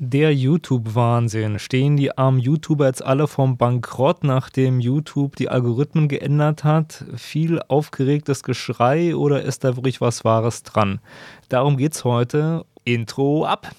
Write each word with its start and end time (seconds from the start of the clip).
Der 0.00 0.32
YouTube-Wahnsinn. 0.32 1.58
Stehen 1.58 1.96
die 1.96 2.16
armen 2.16 2.38
YouTuber 2.38 2.86
jetzt 2.86 3.04
alle 3.04 3.26
vom 3.26 3.56
Bankrott, 3.56 4.22
nachdem 4.22 4.78
YouTube 4.78 5.34
die 5.34 5.48
Algorithmen 5.48 6.06
geändert 6.06 6.62
hat? 6.62 7.04
Viel 7.16 7.60
aufgeregtes 7.66 8.44
Geschrei 8.44 9.16
oder 9.16 9.42
ist 9.42 9.64
da 9.64 9.74
wirklich 9.74 10.00
was 10.00 10.24
Wahres 10.24 10.62
dran? 10.62 11.00
Darum 11.48 11.76
geht's 11.76 12.04
heute. 12.04 12.64
Intro 12.84 13.44
ab! 13.44 13.72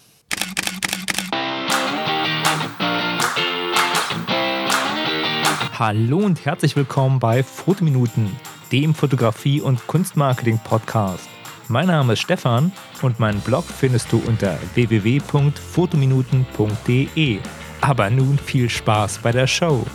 Hallo 5.79 6.17
und 6.17 6.43
herzlich 6.43 6.75
willkommen 6.75 7.19
bei 7.19 7.43
Fotominuten, 7.43 8.29
dem 8.73 8.93
Fotografie- 8.93 9.61
und 9.61 9.87
Kunstmarketing-Podcast. 9.87 11.29
Mein 11.71 11.85
Name 11.85 12.13
ist 12.13 12.21
Stefan 12.21 12.71
und 13.03 13.19
meinen 13.19 13.41
Blog 13.41 13.63
findest 13.63 14.11
du 14.11 14.19
unter 14.25 14.57
www.fotominuten.de. 14.73 17.37
Aber 17.79 18.09
nun 18.09 18.39
viel 18.39 18.67
Spaß 18.67 19.19
bei 19.19 19.31
der 19.31 19.45
Show. 19.45 19.85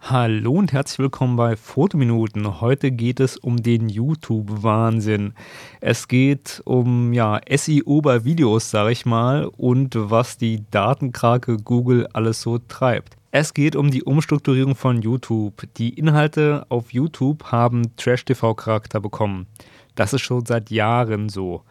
Hallo 0.00 0.54
und 0.54 0.72
herzlich 0.72 0.98
willkommen 0.98 1.36
bei 1.36 1.54
Fotominuten. 1.54 2.60
Heute 2.60 2.90
geht 2.90 3.20
es 3.20 3.36
um 3.36 3.62
den 3.62 3.88
YouTube-Wahnsinn. 3.88 5.34
Es 5.80 6.08
geht 6.08 6.62
um 6.64 7.12
ja, 7.12 7.40
SEO 7.48 8.00
bei 8.00 8.24
Videos, 8.24 8.72
sag 8.72 8.90
ich 8.90 9.06
mal, 9.06 9.44
und 9.56 9.94
was 9.96 10.36
die 10.36 10.64
Datenkrake 10.72 11.58
Google 11.58 12.08
alles 12.12 12.42
so 12.42 12.58
treibt. 12.58 13.21
Es 13.34 13.54
geht 13.54 13.76
um 13.76 13.90
die 13.90 14.02
Umstrukturierung 14.02 14.74
von 14.76 15.00
YouTube. 15.00 15.66
Die 15.78 15.94
Inhalte 15.98 16.66
auf 16.68 16.92
YouTube 16.92 17.44
haben 17.44 17.96
Trash-TV-Charakter 17.96 19.00
bekommen. 19.00 19.46
Das 19.94 20.12
ist 20.12 20.20
schon 20.20 20.44
seit 20.44 20.70
Jahren 20.70 21.30
so. 21.30 21.62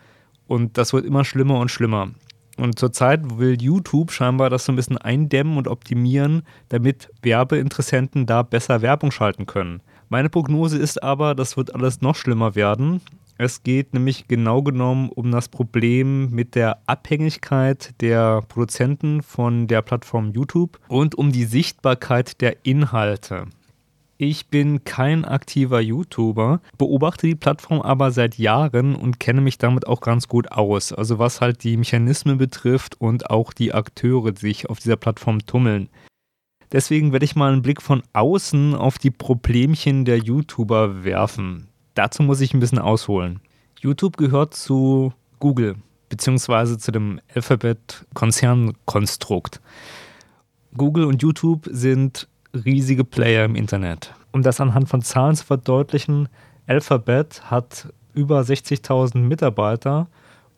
Und 0.48 0.80
das 0.80 0.92
wird 0.92 1.06
immer 1.06 1.24
schlimmer 1.24 1.60
und 1.60 1.70
schlimmer. 1.70 2.10
Und 2.58 2.80
zurzeit 2.80 3.38
will 3.38 3.62
YouTube 3.62 4.12
scheinbar 4.12 4.50
das 4.50 4.66
so 4.66 4.72
ein 4.72 4.76
bisschen 4.76 4.98
eindämmen 4.98 5.56
und 5.56 5.68
optimieren, 5.68 6.42
damit 6.70 7.12
Werbeinteressenten 7.22 8.26
da 8.26 8.42
besser 8.42 8.82
Werbung 8.82 9.12
schalten 9.12 9.46
können. 9.46 9.84
Meine 10.10 10.30
Prognose 10.30 10.80
ist 10.80 11.04
aber, 11.04 11.36
das 11.36 11.58
wird 11.58 11.76
alles 11.76 12.02
noch 12.02 12.16
schlimmer 12.16 12.56
werden. 12.56 13.02
Es 13.44 13.64
geht 13.64 13.96
nämlich 13.96 14.28
genau 14.28 14.62
genommen 14.62 15.10
um 15.10 15.32
das 15.32 15.50
Problem 15.50 16.30
mit 16.30 16.54
der 16.54 16.78
Abhängigkeit 16.86 18.00
der 18.00 18.44
Produzenten 18.44 19.24
von 19.24 19.66
der 19.66 19.82
Plattform 19.82 20.30
YouTube 20.30 20.80
und 20.88 21.16
um 21.16 21.32
die 21.32 21.46
Sichtbarkeit 21.46 22.40
der 22.40 22.64
Inhalte. 22.68 23.48
Ich 24.20 24.50
bin 24.50 24.84
kein 24.84 25.26
aktiver 25.26 25.82
YouTuber, 25.82 26.62
beobachte 26.78 27.26
die 27.26 27.34
Plattform 27.34 27.82
aber 27.82 28.12
seit 28.12 28.38
Jahren 28.38 28.94
und 28.94 29.20
kenne 29.20 29.42
mich 29.42 29.58
damit 29.58 29.88
auch 29.88 30.02
ganz 30.02 30.28
gut 30.28 30.52
aus. 30.52 30.94
Also 30.94 31.18
was 31.18 31.42
halt 31.42 31.64
die 31.64 31.78
Mechanismen 31.78 32.38
betrifft 32.38 33.02
und 33.02 33.32
auch 33.32 33.54
die 33.54 33.74
Akteure, 33.74 34.34
die 34.34 34.42
sich 34.42 34.70
auf 34.70 34.78
dieser 34.78 34.98
Plattform 34.98 35.48
tummeln. 35.48 35.90
Deswegen 36.72 37.12
werde 37.12 37.26
ich 37.26 37.36
mal 37.36 37.52
einen 37.52 37.64
Blick 37.64 37.82
von 37.82 38.04
außen 38.14 38.76
auf 38.76 39.00
die 39.00 39.10
Problemchen 39.10 40.06
der 40.06 40.20
YouTuber 40.20 41.04
werfen. 41.04 41.71
Dazu 41.94 42.24
muss 42.24 42.42
ich 42.42 42.54
ein 42.54 42.60
bisschen 42.60 42.80
ausholen. 42.80 43.40
YouTube 43.80 44.18
gehört 44.18 44.54
zu 44.54 45.14
Google, 45.40 45.76
beziehungsweise 46.10 46.78
zu 46.78 46.92
dem 46.92 47.22
Alphabet-Konzernkonstrukt. 47.34 49.62
Google 50.78 51.06
und 51.06 51.22
YouTube 51.22 51.68
sind 51.72 52.28
riesige 52.54 53.04
Player 53.04 53.46
im 53.46 53.56
Internet. 53.56 54.14
Um 54.32 54.42
das 54.42 54.62
anhand 54.62 54.88
von 54.88 55.02
Zahlen 55.02 55.36
zu 55.36 55.46
verdeutlichen, 55.46 56.30
Alphabet 56.68 57.52
hat 57.52 57.92
über 58.14 58.42
60.000 58.42 59.18
Mitarbeiter 59.18 60.08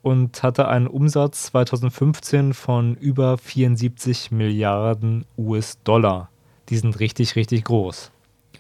und 0.02 0.44
hatte 0.44 0.68
einen 0.68 0.88
Umsatz 0.88 1.44
2015 1.44 2.54
von 2.54 2.96
über 2.96 3.38
74 3.38 4.32
Milliarden 4.32 5.26
US-Dollar. 5.38 6.30
Die 6.70 6.78
sind 6.78 7.00
richtig, 7.00 7.36
richtig 7.36 7.64
groß. 7.64 8.12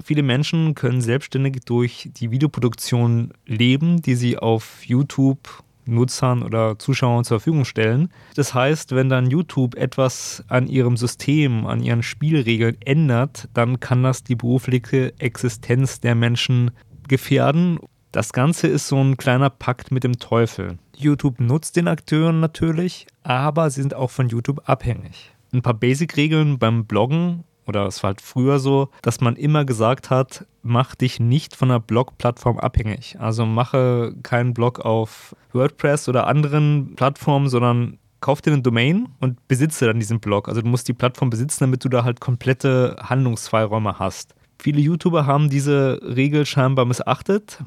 Viele 0.03 0.23
Menschen 0.23 0.75
können 0.75 1.01
selbstständig 1.01 1.61
durch 1.65 2.09
die 2.13 2.31
Videoproduktion 2.31 3.33
leben, 3.45 4.01
die 4.01 4.15
sie 4.15 4.37
auf 4.37 4.85
YouTube 4.85 5.63
Nutzern 5.85 6.43
oder 6.43 6.79
Zuschauern 6.79 7.23
zur 7.23 7.39
Verfügung 7.39 7.65
stellen. 7.65 8.09
Das 8.35 8.53
heißt, 8.53 8.93
wenn 8.95 9.09
dann 9.09 9.29
YouTube 9.29 9.75
etwas 9.75 10.43
an 10.47 10.67
ihrem 10.67 10.97
System, 10.97 11.65
an 11.65 11.81
ihren 11.81 12.03
Spielregeln 12.03 12.77
ändert, 12.85 13.49
dann 13.53 13.79
kann 13.79 14.03
das 14.03 14.23
die 14.23 14.35
berufliche 14.35 15.13
Existenz 15.19 15.99
der 15.99 16.15
Menschen 16.15 16.71
gefährden. 17.07 17.79
Das 18.11 18.31
Ganze 18.31 18.67
ist 18.67 18.87
so 18.87 19.03
ein 19.03 19.17
kleiner 19.17 19.49
Pakt 19.49 19.91
mit 19.91 20.03
dem 20.03 20.19
Teufel. 20.19 20.77
YouTube 20.95 21.39
nutzt 21.39 21.75
den 21.75 21.87
Akteuren 21.87 22.39
natürlich, 22.39 23.07
aber 23.23 23.69
sie 23.69 23.81
sind 23.81 23.95
auch 23.95 24.11
von 24.11 24.29
YouTube 24.29 24.61
abhängig. 24.69 25.31
Ein 25.51 25.61
paar 25.61 25.73
Basic-Regeln 25.73 26.59
beim 26.59 26.85
Bloggen 26.85 27.43
oder 27.65 27.85
es 27.85 28.03
war 28.03 28.09
halt 28.09 28.21
früher 28.21 28.59
so, 28.59 28.89
dass 29.01 29.21
man 29.21 29.35
immer 29.35 29.65
gesagt 29.65 30.09
hat, 30.09 30.45
mach 30.61 30.95
dich 30.95 31.19
nicht 31.19 31.55
von 31.55 31.71
einer 31.71 31.79
Blog-Plattform 31.79 32.59
abhängig. 32.59 33.17
Also 33.19 33.45
mache 33.45 34.15
keinen 34.23 34.53
Blog 34.53 34.79
auf 34.79 35.35
WordPress 35.51 36.09
oder 36.09 36.27
anderen 36.27 36.95
Plattformen, 36.95 37.49
sondern 37.49 37.97
kauf 38.21 38.41
dir 38.41 38.53
eine 38.53 38.61
Domain 38.61 39.09
und 39.19 39.47
besitze 39.47 39.85
dann 39.85 39.99
diesen 39.99 40.19
Blog. 40.19 40.47
Also 40.47 40.61
du 40.61 40.67
musst 40.67 40.87
die 40.87 40.93
Plattform 40.93 41.29
besitzen, 41.29 41.65
damit 41.65 41.83
du 41.83 41.89
da 41.89 42.03
halt 42.03 42.21
komplette 42.21 42.95
Handlungsfreiräume 43.01 43.99
hast. 43.99 44.33
Viele 44.59 44.79
YouTuber 44.79 45.25
haben 45.25 45.49
diese 45.49 45.99
Regel 46.03 46.45
scheinbar 46.45 46.85
missachtet 46.85 47.59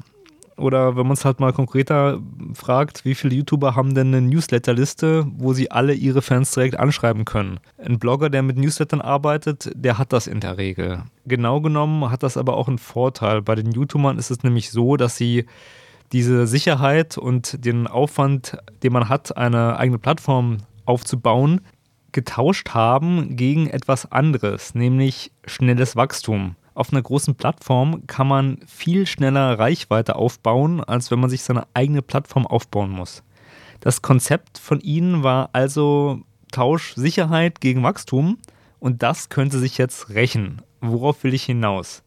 oder 0.57 0.95
wenn 0.95 1.05
man 1.05 1.13
es 1.13 1.25
halt 1.25 1.39
mal 1.39 1.53
konkreter 1.53 2.19
fragt, 2.53 3.05
wie 3.05 3.15
viele 3.15 3.35
YouTuber 3.35 3.75
haben 3.75 3.95
denn 3.95 4.07
eine 4.07 4.21
Newsletterliste, 4.21 5.25
wo 5.37 5.53
sie 5.53 5.71
alle 5.71 5.93
ihre 5.93 6.21
Fans 6.21 6.51
direkt 6.51 6.79
anschreiben 6.79 7.25
können? 7.25 7.59
Ein 7.77 7.99
Blogger, 7.99 8.29
der 8.29 8.43
mit 8.43 8.57
Newslettern 8.57 9.01
arbeitet, 9.01 9.71
der 9.75 9.97
hat 9.97 10.13
das 10.13 10.27
in 10.27 10.39
der 10.39 10.57
Regel. 10.57 11.03
Genau 11.25 11.61
genommen 11.61 12.09
hat 12.09 12.23
das 12.23 12.37
aber 12.37 12.57
auch 12.57 12.67
einen 12.67 12.79
Vorteil. 12.79 13.41
Bei 13.41 13.55
den 13.55 13.71
YouTubern 13.71 14.17
ist 14.17 14.31
es 14.31 14.43
nämlich 14.43 14.71
so, 14.71 14.97
dass 14.97 15.15
sie 15.15 15.45
diese 16.11 16.47
Sicherheit 16.47 17.17
und 17.17 17.63
den 17.65 17.87
Aufwand, 17.87 18.57
den 18.81 18.93
man 18.93 19.09
hat, 19.09 19.37
eine 19.37 19.77
eigene 19.77 19.99
Plattform 19.99 20.57
aufzubauen, 20.85 21.61
getauscht 22.13 22.69
haben 22.69 23.35
gegen 23.35 23.67
etwas 23.67 24.11
anderes, 24.11 24.73
nämlich 24.73 25.31
schnelles 25.45 25.95
Wachstum 25.95 26.55
auf 26.77 26.91
einer 26.91 27.01
großen 27.01 27.35
Plattform 27.35 28.05
kann 28.07 28.27
man 28.27 28.59
viel 28.67 29.05
schneller 29.05 29.57
Reichweite 29.57 30.15
aufbauen, 30.15 30.83
als 30.83 31.11
wenn 31.11 31.19
man 31.19 31.29
sich 31.29 31.43
seine 31.43 31.67
eigene 31.73 32.01
Plattform 32.01 32.45
aufbauen 32.45 32.91
muss. 32.91 33.23
Das 33.79 34.01
Konzept 34.01 34.57
von 34.57 34.79
ihnen 34.81 35.23
war 35.23 35.49
also 35.53 36.21
Tausch 36.51 36.93
Sicherheit 36.95 37.61
gegen 37.61 37.83
Wachstum 37.83 38.37
und 38.79 39.03
das 39.03 39.29
könnte 39.29 39.59
sich 39.59 39.77
jetzt 39.77 40.09
rächen. 40.09 40.61
Worauf 40.81 41.23
will 41.23 41.33
ich 41.33 41.43
hinaus? 41.43 42.03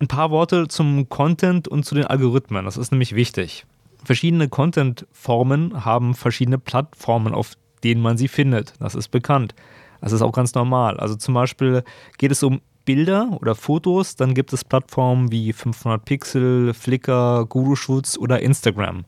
Ein 0.00 0.08
paar 0.08 0.30
Worte 0.30 0.68
zum 0.68 1.08
Content 1.08 1.68
und 1.68 1.84
zu 1.84 1.94
den 1.94 2.06
Algorithmen, 2.06 2.64
das 2.64 2.76
ist 2.76 2.90
nämlich 2.90 3.14
wichtig. 3.14 3.66
Verschiedene 4.04 4.48
Content-Formen 4.48 5.84
haben 5.84 6.14
verschiedene 6.14 6.58
Plattformen, 6.58 7.34
auf 7.34 7.54
denen 7.84 8.02
man 8.02 8.18
sie 8.18 8.28
findet. 8.28 8.74
Das 8.80 8.94
ist 8.94 9.08
bekannt. 9.08 9.54
Das 10.00 10.12
ist 10.12 10.20
auch 10.20 10.32
ganz 10.32 10.54
normal. 10.54 10.98
Also 10.98 11.14
zum 11.14 11.32
Beispiel 11.32 11.84
geht 12.18 12.30
es 12.30 12.42
um 12.42 12.60
Bilder 12.84 13.36
oder 13.40 13.54
Fotos, 13.54 14.16
dann 14.16 14.34
gibt 14.34 14.52
es 14.52 14.64
Plattformen 14.64 15.32
wie 15.32 15.52
500 15.52 16.04
Pixel, 16.04 16.74
Flickr, 16.74 17.46
Guru 17.46 17.76
Shoots 17.76 18.18
oder 18.18 18.40
Instagram. 18.40 19.04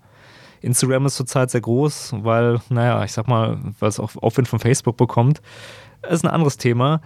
Instagram 0.63 1.07
ist 1.07 1.17
zurzeit 1.17 1.51
sehr 1.51 1.61
groß, 1.61 2.15
weil, 2.23 2.61
naja, 2.71 3.05
ich 3.05 3.13
sag 3.13 3.29
mal, 3.29 3.59
weil 3.79 3.89
es 3.89 4.01
auch 4.01 4.17
Aufwind 4.17 4.49
von 4.49 4.59
Facebook 4.59 4.97
bekommt. 4.97 5.41
Das 6.03 6.15
ist 6.15 6.25
ein 6.25 6.31
anderes 6.31 6.57
Thema. 6.57 7.01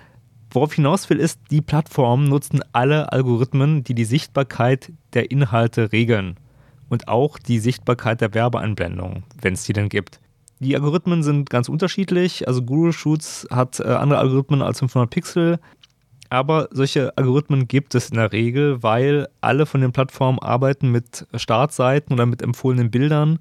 Worauf 0.50 0.72
hinaus 0.72 1.08
will, 1.10 1.18
ist, 1.18 1.40
die 1.50 1.60
Plattformen 1.60 2.28
nutzen 2.28 2.60
alle 2.72 3.12
Algorithmen, 3.12 3.84
die 3.84 3.94
die 3.94 4.04
Sichtbarkeit 4.04 4.92
der 5.12 5.30
Inhalte 5.30 5.92
regeln. 5.92 6.36
Und 6.88 7.06
auch 7.06 7.38
die 7.38 7.60
Sichtbarkeit 7.60 8.20
der 8.20 8.34
Werbeeinblendung, 8.34 9.22
wenn 9.40 9.54
es 9.54 9.62
die 9.62 9.72
denn 9.72 9.88
gibt. 9.88 10.20
Die 10.58 10.74
Algorithmen 10.74 11.22
sind 11.22 11.48
ganz 11.48 11.68
unterschiedlich. 11.68 12.48
Also 12.48 12.62
Guru 12.62 12.90
Shoots 12.90 13.46
hat 13.50 13.78
äh, 13.78 13.84
andere 13.84 14.18
Algorithmen 14.18 14.60
als 14.60 14.80
500 14.80 15.08
Pixel. 15.08 15.60
Aber 16.30 16.68
solche 16.70 17.16
Algorithmen 17.18 17.66
gibt 17.66 17.96
es 17.96 18.10
in 18.10 18.16
der 18.16 18.32
Regel, 18.32 18.82
weil 18.84 19.28
alle 19.40 19.66
von 19.66 19.80
den 19.80 19.92
Plattformen 19.92 20.38
arbeiten 20.38 20.90
mit 20.90 21.26
Startseiten 21.34 22.14
oder 22.14 22.24
mit 22.24 22.40
empfohlenen 22.40 22.90
Bildern 22.90 23.40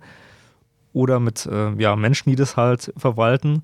oder 0.92 1.20
mit 1.20 1.46
äh, 1.46 1.72
ja, 1.80 1.96
Menschen, 1.96 2.32
die 2.32 2.36
das 2.36 2.58
halt 2.58 2.92
verwalten. 2.98 3.62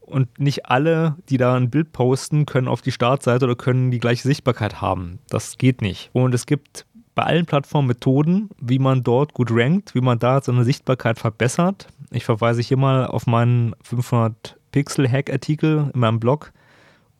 Und 0.00 0.38
nicht 0.38 0.66
alle, 0.66 1.16
die 1.28 1.36
da 1.36 1.54
ein 1.54 1.70
Bild 1.70 1.92
posten, 1.92 2.46
können 2.46 2.68
auf 2.68 2.80
die 2.80 2.92
Startseite 2.92 3.44
oder 3.44 3.56
können 3.56 3.90
die 3.90 3.98
gleiche 3.98 4.26
Sichtbarkeit 4.26 4.80
haben. 4.80 5.18
Das 5.28 5.58
geht 5.58 5.82
nicht. 5.82 6.08
Und 6.12 6.32
es 6.32 6.46
gibt 6.46 6.86
bei 7.16 7.24
allen 7.24 7.46
Plattformen 7.46 7.88
Methoden, 7.88 8.48
wie 8.60 8.78
man 8.78 9.02
dort 9.02 9.34
gut 9.34 9.50
rankt, 9.50 9.96
wie 9.96 10.00
man 10.00 10.20
da 10.20 10.40
seine 10.40 10.64
Sichtbarkeit 10.64 11.18
verbessert. 11.18 11.88
Ich 12.12 12.24
verweise 12.24 12.62
hier 12.62 12.76
mal 12.76 13.06
auf 13.06 13.26
meinen 13.26 13.74
500 13.82 14.56
Pixel 14.70 15.10
Hack 15.10 15.30
Artikel 15.30 15.90
in 15.92 16.00
meinem 16.00 16.20
Blog 16.20 16.52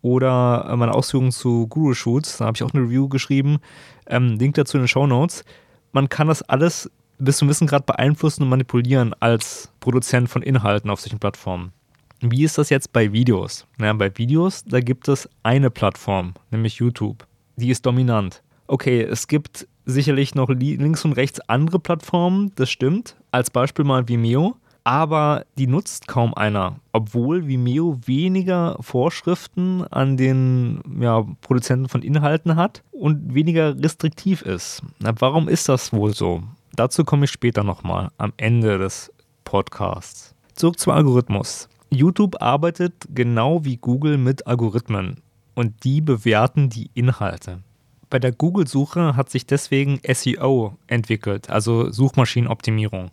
oder 0.09 0.69
äh, 0.71 0.77
meine 0.77 0.95
Ausführungen 0.95 1.33
zu 1.33 1.67
Guru 1.69 1.95
Shoots, 1.95 2.39
da 2.39 2.47
habe 2.47 2.57
ich 2.57 2.63
auch 2.63 2.73
eine 2.73 2.83
Review 2.83 3.09
geschrieben. 3.09 3.59
Ähm, 4.07 4.39
Link 4.39 4.55
dazu 4.55 4.77
in 4.77 4.85
den 4.85 4.89
Show 4.89 5.07
Notes. 5.07 5.45
Man 5.93 6.09
kann 6.09 6.29
das 6.29 6.43
alles 6.43 6.91
bist 7.19 7.41
du 7.41 7.45
ein 7.45 7.49
bisschen 7.49 7.67
gerade 7.67 7.85
beeinflussen 7.85 8.45
und 8.45 8.49
manipulieren 8.49 9.15
als 9.21 9.71
Produzent 9.81 10.29
von 10.29 10.43
Inhalten 10.43 10.91
auf 10.91 11.01
solchen 11.01 11.19
Plattformen. 11.19 11.73
Wie 12.21 12.45
ist 12.45 12.59
das 12.59 12.71
jetzt 12.71 12.93
bei 12.93 13.13
Videos? 13.13 13.67
Ja, 13.81 13.93
bei 13.93 14.17
Videos, 14.17 14.65
da 14.65 14.81
gibt 14.81 15.09
es 15.09 15.29
eine 15.43 15.71
Plattform, 15.71 16.35
nämlich 16.51 16.77
YouTube. 16.77 17.27
Die 17.57 17.71
ist 17.71 17.87
dominant. 17.87 18.43
Okay, 18.67 19.03
es 19.03 19.29
gibt 19.29 19.69
sicherlich 19.85 20.35
noch 20.35 20.49
links 20.49 21.05
und 21.05 21.13
rechts 21.13 21.41
andere 21.49 21.79
Plattformen, 21.79 22.53
das 22.57 22.71
stimmt. 22.71 23.17
Als 23.31 23.51
Beispiel 23.51 23.85
mal 23.85 24.09
Vimeo. 24.09 24.57
Aber 24.85 25.45
die 25.59 25.67
nutzt 25.67 26.09
kaum 26.09 26.33
einer, 26.35 26.77
obwohl 26.93 27.47
Vimeo 27.47 27.99
weniger 28.07 28.77
Vorschriften 28.81 29.85
an 29.85 30.17
den 30.17 30.81
ja, 31.01 31.25
Produzenten 31.43 31.89
von 31.89 32.03
Inhalten 32.03 32.57
hat 32.57 32.83
und 32.91 33.35
weniger 33.35 33.77
restriktiv 33.79 34.43
ist. 34.43 34.83
Na, 34.99 35.13
warum 35.19 35.49
ist 35.49 35.69
das 35.69 35.93
wohl 35.93 36.15
so? 36.15 36.43
Dazu 36.75 37.05
komme 37.05 37.25
ich 37.25 37.31
später 37.31 37.65
nochmal 37.65 38.11
am 38.19 38.33
Ende 38.37 38.79
des 38.79 39.13
Podcasts. 39.45 40.35
Zurück 40.55 40.79
zum 40.79 40.93
Algorithmus. 40.93 41.69
YouTube 41.91 42.41
arbeitet 42.43 42.95
genau 43.15 43.65
wie 43.65 43.77
Google 43.77 44.19
mit 44.19 44.47
Algorithmen 44.47 45.23
und 45.55 45.85
die 45.85 46.01
bewerten 46.01 46.69
die 46.69 46.91
Inhalte. 46.95 47.63
Bei 48.11 48.19
der 48.19 48.33
Google-Suche 48.33 49.17
hat 49.17 49.29
sich 49.29 49.47
deswegen 49.47 50.01
SEO 50.07 50.77
entwickelt, 50.87 51.51
also 51.51 51.91
Suchmaschinenoptimierung. 51.91 53.11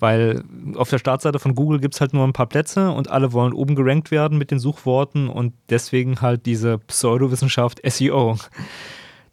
Weil 0.00 0.44
auf 0.76 0.90
der 0.90 0.98
Startseite 0.98 1.38
von 1.38 1.54
Google 1.54 1.80
gibt 1.80 1.94
es 1.94 2.00
halt 2.00 2.14
nur 2.14 2.24
ein 2.24 2.32
paar 2.32 2.46
Plätze 2.46 2.90
und 2.90 3.10
alle 3.10 3.32
wollen 3.32 3.52
oben 3.52 3.74
gerankt 3.74 4.10
werden 4.10 4.38
mit 4.38 4.50
den 4.50 4.58
Suchworten 4.58 5.28
und 5.28 5.54
deswegen 5.70 6.20
halt 6.20 6.46
diese 6.46 6.78
Pseudowissenschaft 6.78 7.80
SEO. 7.84 8.36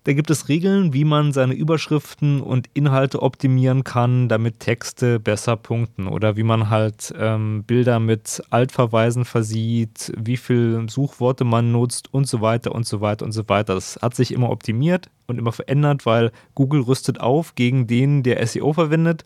Da 0.05 0.13
gibt 0.13 0.29
es 0.29 0.49
Regeln, 0.49 0.93
wie 0.93 1.03
man 1.03 1.33
seine 1.33 1.55
Überschriften 1.55 2.39
und 2.39 2.69
Inhalte 2.75 3.23
optimieren 3.23 3.83
kann, 3.83 4.29
damit 4.29 4.59
Texte 4.59 5.19
besser 5.19 5.55
punkten 5.55 6.07
oder 6.07 6.37
wie 6.37 6.43
man 6.43 6.69
halt 6.69 7.11
ähm, 7.17 7.63
Bilder 7.63 7.99
mit 7.99 8.43
Altverweisen 8.51 9.25
versieht, 9.25 10.13
wie 10.15 10.37
viele 10.37 10.87
Suchworte 10.89 11.43
man 11.43 11.71
nutzt 11.71 12.13
und 12.13 12.27
so 12.27 12.41
weiter 12.41 12.75
und 12.75 12.85
so 12.85 13.01
weiter 13.01 13.25
und 13.25 13.31
so 13.31 13.49
weiter. 13.49 13.73
Das 13.73 13.97
hat 13.99 14.15
sich 14.15 14.31
immer 14.31 14.51
optimiert 14.51 15.09
und 15.25 15.39
immer 15.39 15.51
verändert, 15.51 16.05
weil 16.05 16.31
Google 16.53 16.81
rüstet 16.81 17.19
auf 17.19 17.55
gegen 17.55 17.87
den, 17.87 18.21
der 18.21 18.45
SEO 18.45 18.73
verwendet 18.73 19.25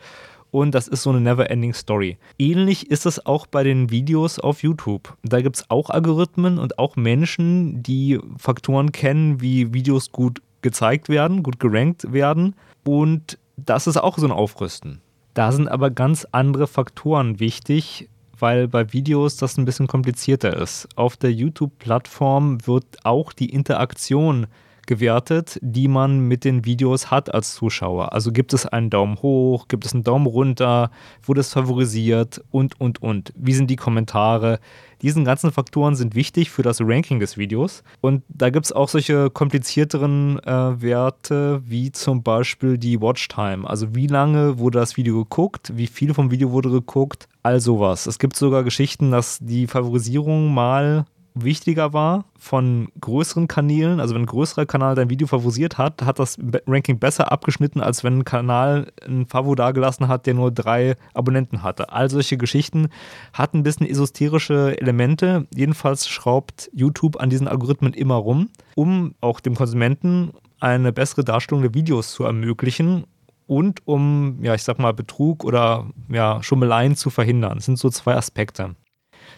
und 0.52 0.74
das 0.74 0.88
ist 0.88 1.04
so 1.04 1.10
eine 1.12 1.22
never-ending 1.22 1.74
Story. 1.74 2.18
Ähnlich 2.38 2.90
ist 2.90 3.06
es 3.06 3.26
auch 3.26 3.48
bei 3.48 3.64
den 3.64 3.90
Videos 3.90 4.40
auf 4.40 4.64
YouTube. 4.64 5.16
Da 5.24 5.42
gibt 5.42 5.58
es 5.58 5.70
auch 5.70 5.90
Algorithmen 5.90 6.58
und 6.58 6.80
auch 6.80 6.96
Menschen, 6.96 7.84
die 7.84 8.20
Faktoren 8.38 8.92
kennen, 8.92 9.42
wie 9.42 9.74
Videos 9.74 10.12
gut 10.12 10.42
gezeigt 10.62 11.10
werden, 11.10 11.44
gut 11.44 11.60
gerankt 11.60 12.12
werden. 12.12 12.56
Und 12.84 13.38
das 13.58 13.88
ist 13.88 13.98
auch 13.98 14.18
so 14.18 14.26
ein 14.26 14.32
Aufrüsten. 14.32 15.02
Da 15.34 15.52
sind 15.52 15.68
aber 15.68 15.92
ganz 15.92 16.26
andere 16.32 16.68
Faktoren 16.68 17.40
wichtig, 17.40 18.10
weil 18.38 18.68
bei 18.68 18.92
Videos 18.94 19.38
das 19.38 19.58
ein 19.58 19.66
bisschen 19.66 19.88
komplizierter 19.88 20.56
ist. 20.58 20.88
Auf 20.96 21.18
der 21.18 21.32
YouTube-Plattform 21.32 22.66
wird 22.66 22.86
auch 23.04 23.34
die 23.34 23.50
Interaktion 23.50 24.48
gewertet, 24.90 25.60
die 25.62 25.88
man 25.88 26.20
mit 26.28 26.44
den 26.44 26.66
Videos 26.66 27.12
hat 27.12 27.32
als 27.32 27.54
Zuschauer. 27.54 28.12
Also 28.12 28.32
gibt 28.32 28.54
es 28.54 28.66
einen 28.66 28.90
Daumen 28.90 29.22
hoch, 29.22 29.68
gibt 29.68 29.86
es 29.86 29.94
einen 29.94 30.04
Daumen 30.04 30.26
runter, 30.26 30.90
wurde 31.22 31.42
es 31.42 31.54
favorisiert 31.54 32.44
und, 32.50 32.82
und, 32.82 33.00
und. 33.02 33.32
Wie 33.36 33.54
sind 33.54 33.70
die 33.70 33.76
Kommentare? 33.76 34.60
Diesen 35.04 35.26
ganzen 35.26 35.52
Faktoren 35.52 35.96
sind 35.96 36.16
wichtig 36.16 36.50
für 36.50 36.64
das 36.64 36.82
Ranking 36.82 37.20
des 37.20 37.38
Videos. 37.38 37.84
Und 38.02 38.24
da 38.30 38.50
gibt 38.50 38.66
es 38.66 38.72
auch 38.72 38.90
solche 38.90 39.30
komplizierteren 39.30 40.40
äh, 40.40 40.82
Werte, 40.82 41.62
wie 41.64 41.92
zum 41.92 42.24
Beispiel 42.24 42.80
die 42.80 43.00
Watchtime. 43.00 43.70
Also 43.70 43.94
wie 43.94 44.08
lange 44.08 44.58
wurde 44.58 44.80
das 44.80 44.98
Video 44.98 45.20
geguckt, 45.20 45.72
wie 45.76 45.88
viel 45.88 46.16
vom 46.16 46.32
Video 46.32 46.52
wurde 46.52 46.72
geguckt, 46.72 47.30
all 47.44 47.60
sowas. 47.60 48.08
Es 48.08 48.18
gibt 48.18 48.36
sogar 48.36 48.64
Geschichten, 48.64 49.12
dass 49.12 49.38
die 49.40 49.68
Favorisierung 49.68 50.52
mal 50.52 51.06
wichtiger 51.34 51.94
war 51.94 52.26
von 52.38 52.90
größeren 53.00 53.48
Kanälen. 53.48 54.00
Also 54.00 54.16
wenn 54.16 54.24
ein 54.24 54.28
größerer 54.28 54.66
Kanal 54.66 54.96
dein 54.96 55.10
Video 55.10 55.28
favorisiert 55.28 55.78
hat, 55.78 56.02
hat 56.04 56.20
das 56.20 56.38
Ranking 56.68 57.00
besser 57.00 57.32
abgeschnitten, 57.32 57.82
als 57.82 58.04
wenn 58.04 58.20
ein 58.20 58.26
Kanal 58.26 58.92
ein 59.06 59.26
Favo 59.26 59.56
dagelassen 59.56 60.08
hat, 60.08 60.26
der 60.26 60.34
nur 60.34 60.52
drei 60.52 60.96
Abonnenten 61.14 61.64
hatte. 61.64 61.92
All 61.92 62.10
solche 62.10 62.38
Geschichten 62.38 62.90
hatten 63.34 63.60
ein 63.60 63.64
bisschen 63.64 63.88
esoterische 63.88 64.80
Elemente. 64.80 65.48
Jedenfalls 65.54 66.08
schraubt 66.08 66.70
YouTube 66.74 67.20
an 67.20 67.30
diesen 67.30 67.48
Algorithmen 67.48 67.94
immer 67.94 68.16
rum, 68.16 68.50
um 68.76 69.16
auch 69.22 69.40
dem 69.40 69.56
Konsumenten 69.56 70.32
eine 70.60 70.92
bessere 70.92 71.24
Darstellung 71.24 71.62
der 71.62 71.74
Videos 71.74 72.12
zu 72.12 72.24
ermöglichen 72.24 73.06
und 73.50 73.82
um, 73.88 74.38
ja, 74.44 74.54
ich 74.54 74.64
sag 74.64 74.78
mal, 74.78 74.94
Betrug 74.94 75.44
oder 75.44 75.88
ja, 76.08 76.44
Schummeleien 76.44 76.96
zu 76.96 77.10
verhindern. 77.10 77.56
Das 77.56 77.66
sind 77.66 77.80
so 77.80 77.90
zwei 77.90 78.16
Aspekte. 78.16 78.76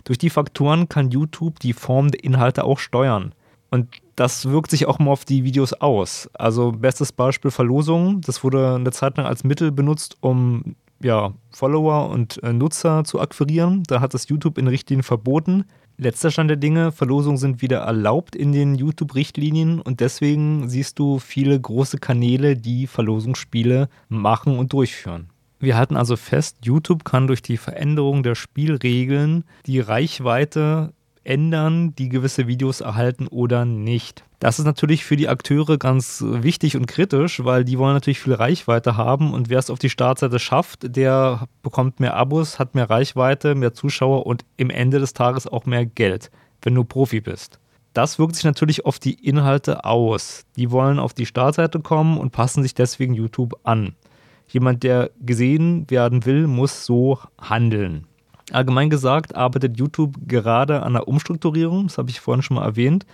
Durch 0.03 0.18
die 0.18 0.30
Faktoren 0.30 0.89
kann 0.89 1.12
YouTube 1.12 1.59
die 1.59 1.74
Form 1.74 2.12
der 2.12 2.24
Inhalte 2.24 2.63
auch 2.63 2.80
steuern. 2.80 3.33
Und 3.69 3.88
das 4.15 4.50
wirkt 4.50 4.69
sich 4.69 4.86
auch 4.86 5.00
mal 5.00 5.12
auf 5.12 5.25
die 5.25 5.44
Videos 5.44 5.74
aus. 5.74 6.30
Also 6.33 6.74
bestes 6.74 7.12
Beispiel 7.12 7.51
Verlosungen. 7.51 8.21
Das 8.21 8.44
wurde 8.44 8.75
eine 8.75 8.92
Zeit 8.92 9.18
lang 9.18 9.25
als 9.25 9.44
Mittel 9.44 9.71
benutzt, 9.71 10.18
um 10.19 10.75
ja, 11.01 11.33
Follower 11.51 12.09
und 12.09 12.42
äh, 12.44 12.53
Nutzer 12.53 13.03
zu 13.03 13.19
akquirieren. 13.19 13.83
Da 13.88 14.01
hat 14.01 14.13
das 14.13 14.27
YouTube 14.27 14.57
in 14.57 14.68
Richtlinien 14.68 15.03
verboten. 15.03 15.65
Letzter 15.98 16.31
Stand 16.31 16.50
der 16.50 16.57
Dinge, 16.57 16.92
Verlosungen 16.92 17.38
sind 17.38 17.62
wieder 17.62 17.80
erlaubt 17.80 18.36
in 18.36 18.51
den 18.51 18.75
YouTube-Richtlinien 18.75 19.80
und 19.81 20.00
deswegen 20.00 20.69
siehst 20.69 21.00
du 21.00 21.19
viele 21.19 21.59
große 21.59 21.98
Kanäle, 21.98 22.56
die 22.56 22.88
Verlosungsspiele 22.88 23.89
machen 24.09 24.57
und 24.57 24.74
durchführen. 24.74 25.30
Wir 25.61 25.77
halten 25.77 25.95
also 25.95 26.15
fest, 26.15 26.57
YouTube 26.63 27.05
kann 27.05 27.27
durch 27.27 27.43
die 27.43 27.57
Veränderung 27.57 28.23
der 28.23 28.33
Spielregeln 28.33 29.43
die 29.67 29.79
Reichweite 29.79 30.91
ändern, 31.23 31.93
die 31.95 32.09
gewisse 32.09 32.47
Videos 32.47 32.81
erhalten 32.81 33.27
oder 33.27 33.63
nicht. 33.63 34.23
Das 34.39 34.57
ist 34.57 34.65
natürlich 34.65 35.05
für 35.05 35.17
die 35.17 35.29
Akteure 35.29 35.77
ganz 35.77 36.23
wichtig 36.25 36.75
und 36.75 36.87
kritisch, 36.87 37.45
weil 37.45 37.63
die 37.63 37.77
wollen 37.77 37.93
natürlich 37.93 38.19
viel 38.19 38.33
Reichweite 38.33 38.97
haben 38.97 39.35
und 39.35 39.49
wer 39.49 39.59
es 39.59 39.69
auf 39.69 39.77
die 39.77 39.91
Startseite 39.91 40.39
schafft, 40.39 40.95
der 40.95 41.47
bekommt 41.61 41.99
mehr 41.99 42.15
Abos, 42.15 42.57
hat 42.57 42.73
mehr 42.73 42.89
Reichweite, 42.89 43.53
mehr 43.53 43.75
Zuschauer 43.75 44.25
und 44.25 44.43
im 44.57 44.71
Ende 44.71 44.97
des 44.97 45.13
Tages 45.13 45.45
auch 45.45 45.67
mehr 45.67 45.85
Geld, 45.85 46.31
wenn 46.63 46.73
du 46.73 46.83
Profi 46.83 47.21
bist. 47.21 47.59
Das 47.93 48.17
wirkt 48.17 48.35
sich 48.35 48.45
natürlich 48.45 48.83
auf 48.85 48.97
die 48.97 49.13
Inhalte 49.13 49.85
aus. 49.85 50.45
Die 50.55 50.71
wollen 50.71 50.97
auf 50.97 51.13
die 51.13 51.27
Startseite 51.27 51.79
kommen 51.81 52.17
und 52.17 52.31
passen 52.31 52.63
sich 52.63 52.73
deswegen 52.73 53.13
YouTube 53.13 53.59
an. 53.63 53.93
Jemand, 54.51 54.83
der 54.83 55.12
gesehen 55.21 55.89
werden 55.89 56.25
will, 56.25 56.48
muss 56.48 56.86
so 56.86 57.19
handeln. 57.39 58.06
Allgemein 58.51 58.89
gesagt 58.89 59.36
arbeitet 59.36 59.77
YouTube 59.77 60.15
gerade 60.27 60.84
an 60.84 60.93
der 60.93 61.08
Umstrukturierung, 61.08 61.88
das 61.88 61.98
habe 61.98 62.10
ich 62.10 62.20
vorhin 62.20 62.41
schon 62.41 62.55
mal 62.55 62.65
erwähnt. 62.65 63.05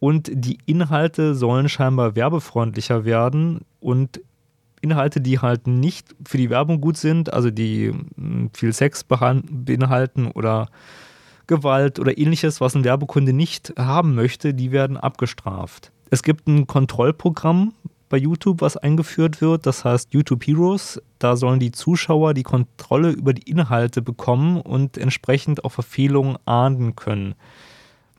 Und 0.00 0.30
die 0.32 0.58
Inhalte 0.66 1.36
sollen 1.36 1.68
scheinbar 1.68 2.16
werbefreundlicher 2.16 3.04
werden 3.04 3.60
und 3.78 4.20
Inhalte, 4.80 5.20
die 5.20 5.38
halt 5.38 5.68
nicht 5.68 6.16
für 6.26 6.38
die 6.38 6.50
Werbung 6.50 6.80
gut 6.80 6.96
sind, 6.96 7.32
also 7.32 7.50
die 7.50 7.92
hm, 8.16 8.50
viel 8.52 8.72
Sex 8.72 9.04
beinhalten 9.04 10.26
oder 10.26 10.68
Gewalt 11.46 12.00
oder 12.00 12.18
ähnliches, 12.18 12.60
was 12.60 12.74
ein 12.74 12.82
Werbekunde 12.82 13.32
nicht 13.32 13.74
haben 13.78 14.16
möchte, 14.16 14.54
die 14.54 14.72
werden 14.72 14.96
abgestraft. 14.96 15.92
Es 16.10 16.22
gibt 16.22 16.48
ein 16.48 16.66
Kontrollprogramm, 16.66 17.72
bei 18.12 18.18
YouTube, 18.18 18.60
was 18.60 18.76
eingeführt 18.76 19.40
wird. 19.40 19.64
Das 19.64 19.86
heißt 19.86 20.12
YouTube 20.12 20.46
Heroes. 20.46 21.00
Da 21.18 21.34
sollen 21.34 21.60
die 21.60 21.72
Zuschauer 21.72 22.34
die 22.34 22.42
Kontrolle 22.42 23.10
über 23.10 23.32
die 23.32 23.50
Inhalte 23.50 24.02
bekommen 24.02 24.60
und 24.60 24.98
entsprechend 24.98 25.64
auch 25.64 25.72
Verfehlungen 25.72 26.36
ahnden 26.44 26.94
können. 26.94 27.34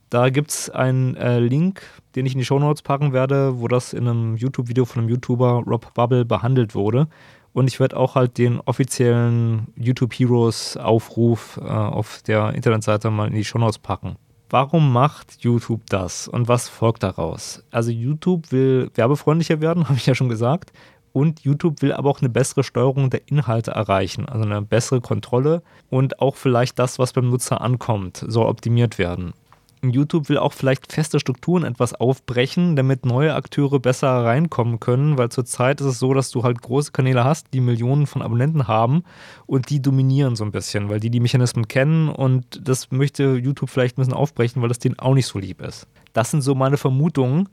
Da 0.10 0.30
gibt 0.30 0.50
es 0.50 0.72
einen 0.72 1.16
äh, 1.16 1.40
Link, 1.40 1.84
den 2.16 2.26
ich 2.26 2.34
in 2.34 2.40
die 2.40 2.46
Show 2.46 2.58
Notes 2.58 2.82
packen 2.82 3.14
werde, 3.14 3.60
wo 3.60 3.68
das 3.68 3.94
in 3.94 4.08
einem 4.08 4.36
YouTube-Video 4.36 4.86
von 4.86 5.04
einem 5.04 5.10
YouTuber 5.10 5.64
Rob 5.68 5.94
Bubble 5.94 6.26
behandelt 6.26 6.74
wurde. 6.74 7.08
Und 7.54 7.68
ich 7.68 7.80
werde 7.80 7.96
auch 7.96 8.16
halt 8.16 8.40
den 8.40 8.62
offiziellen 8.62 9.68
YouTube 9.76 10.14
Heroes 10.14 10.76
Aufruf 10.76 11.60
äh, 11.62 11.68
auf 11.68 12.24
der 12.24 12.54
Internetseite 12.56 13.12
mal 13.12 13.28
in 13.28 13.36
die 13.36 13.46
Show 13.46 13.60
Notes 13.60 13.78
packen. 13.78 14.16
Warum 14.54 14.94
macht 14.94 15.38
YouTube 15.40 15.82
das 15.90 16.28
und 16.28 16.48
was 16.48 16.70
folgt 16.70 17.02
daraus? 17.02 17.64
Also 17.72 17.90
YouTube 17.90 18.52
will 18.52 18.92
werbefreundlicher 18.94 19.62
werden, 19.62 19.86
habe 19.90 19.98
ich 19.98 20.06
ja 20.06 20.14
schon 20.14 20.30
gesagt. 20.30 20.72
Und 21.12 21.40
YouTube 21.40 21.82
will 21.82 21.92
aber 21.92 22.12
auch 22.12 22.20
eine 22.20 22.30
bessere 22.30 22.64
Steuerung 22.64 23.10
der 23.10 23.28
Inhalte 23.28 23.72
erreichen, 23.72 24.30
also 24.30 24.46
eine 24.46 24.62
bessere 24.62 25.02
Kontrolle 25.02 25.64
und 25.90 26.20
auch 26.20 26.36
vielleicht 26.36 26.78
das, 26.78 27.00
was 27.00 27.14
beim 27.14 27.32
Nutzer 27.32 27.62
ankommt, 27.62 28.24
soll 28.28 28.46
optimiert 28.46 29.00
werden. 29.00 29.34
YouTube 29.92 30.30
will 30.30 30.38
auch 30.38 30.54
vielleicht 30.54 30.92
feste 30.92 31.20
Strukturen 31.20 31.64
etwas 31.64 31.94
aufbrechen, 31.94 32.76
damit 32.76 33.06
neue 33.06 33.36
Akteure 33.36 33.80
besser 33.80 34.10
reinkommen 34.10 34.80
können, 34.80 35.18
weil 35.18 35.30
zurzeit 35.30 35.82
ist 35.82 35.88
es 35.88 36.00
so, 36.00 36.14
dass 36.14 36.32
du 36.32 36.44
halt 36.44 36.62
große 36.62 36.92
Kanäle 36.92 37.24
hast, 37.24 37.48
die 37.54 37.62
Millionen 37.62 38.08
von 38.08 38.22
Abonnenten 38.22 38.68
haben 38.68 39.04
und 39.46 39.70
die 39.70 39.82
dominieren 39.82 40.36
so 40.36 40.46
ein 40.46 40.52
bisschen, 40.52 40.90
weil 40.90 41.00
die 41.00 41.10
die 41.10 41.20
Mechanismen 41.20 41.68
kennen 41.68 42.10
und 42.10 42.68
das 42.68 42.92
möchte 42.92 43.36
YouTube 43.36 43.70
vielleicht 43.70 43.98
ein 43.98 44.02
bisschen 44.02 44.14
aufbrechen, 44.14 44.62
weil 44.62 44.70
das 44.70 44.80
denen 44.80 45.00
auch 45.00 45.14
nicht 45.14 45.28
so 45.28 45.40
lieb 45.40 45.62
ist. 45.62 45.88
Das 46.14 46.32
sind 46.32 46.42
so 46.42 46.56
meine 46.56 46.78
Vermutungen. 46.78 47.50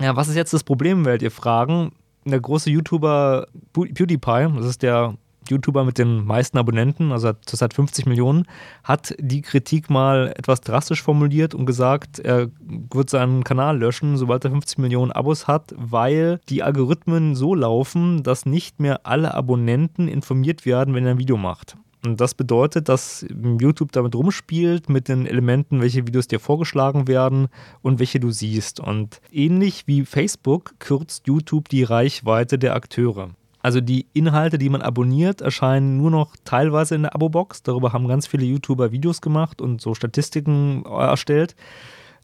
Ja, 0.00 0.16
was 0.16 0.28
ist 0.28 0.36
jetzt 0.36 0.52
das 0.52 0.64
Problem, 0.64 1.04
werdet 1.04 1.22
ihr 1.22 1.30
fragen? 1.30 1.92
Der 2.24 2.40
große 2.40 2.70
YouTuber 2.70 3.46
PewDiePie, 3.72 4.48
das 4.56 4.66
ist 4.66 4.82
der 4.82 5.14
YouTuber 5.48 5.84
mit 5.84 5.98
den 5.98 6.24
meisten 6.24 6.58
Abonnenten, 6.58 7.12
also 7.12 7.32
zurzeit 7.44 7.74
50 7.74 8.06
Millionen, 8.06 8.46
hat 8.84 9.14
die 9.18 9.42
Kritik 9.42 9.90
mal 9.90 10.32
etwas 10.36 10.60
drastisch 10.60 11.02
formuliert 11.02 11.54
und 11.54 11.66
gesagt, 11.66 12.18
er 12.18 12.48
wird 12.60 13.10
seinen 13.10 13.44
Kanal 13.44 13.78
löschen, 13.78 14.16
sobald 14.16 14.44
er 14.44 14.50
50 14.50 14.78
Millionen 14.78 15.12
Abos 15.12 15.46
hat, 15.46 15.74
weil 15.76 16.40
die 16.48 16.62
Algorithmen 16.62 17.34
so 17.34 17.54
laufen, 17.54 18.22
dass 18.22 18.46
nicht 18.46 18.80
mehr 18.80 19.06
alle 19.06 19.34
Abonnenten 19.34 20.08
informiert 20.08 20.66
werden, 20.66 20.94
wenn 20.94 21.04
er 21.04 21.12
ein 21.12 21.18
Video 21.18 21.36
macht. 21.36 21.76
Und 22.04 22.20
das 22.20 22.34
bedeutet, 22.34 22.88
dass 22.88 23.26
YouTube 23.60 23.92
damit 23.92 24.14
rumspielt 24.14 24.88
mit 24.88 25.08
den 25.08 25.26
Elementen, 25.26 25.82
welche 25.82 26.06
Videos 26.06 26.28
dir 26.28 26.40
vorgeschlagen 26.40 27.08
werden 27.08 27.48
und 27.82 27.98
welche 27.98 28.20
du 28.20 28.30
siehst. 28.30 28.80
Und 28.80 29.20
ähnlich 29.30 29.86
wie 29.86 30.06
Facebook 30.06 30.74
kürzt 30.78 31.26
YouTube 31.26 31.68
die 31.68 31.82
Reichweite 31.82 32.58
der 32.58 32.74
Akteure. 32.74 33.30
Also 33.62 33.80
die 33.80 34.06
Inhalte, 34.14 34.58
die 34.58 34.70
man 34.70 34.82
abonniert, 34.82 35.40
erscheinen 35.40 35.98
nur 35.98 36.10
noch 36.10 36.34
teilweise 36.44 36.94
in 36.94 37.02
der 37.02 37.14
Abo-Box. 37.14 37.62
Darüber 37.62 37.92
haben 37.92 38.08
ganz 38.08 38.26
viele 38.26 38.44
YouTuber 38.44 38.90
Videos 38.92 39.20
gemacht 39.20 39.60
und 39.60 39.80
so 39.80 39.94
Statistiken 39.94 40.84
erstellt. 40.84 41.54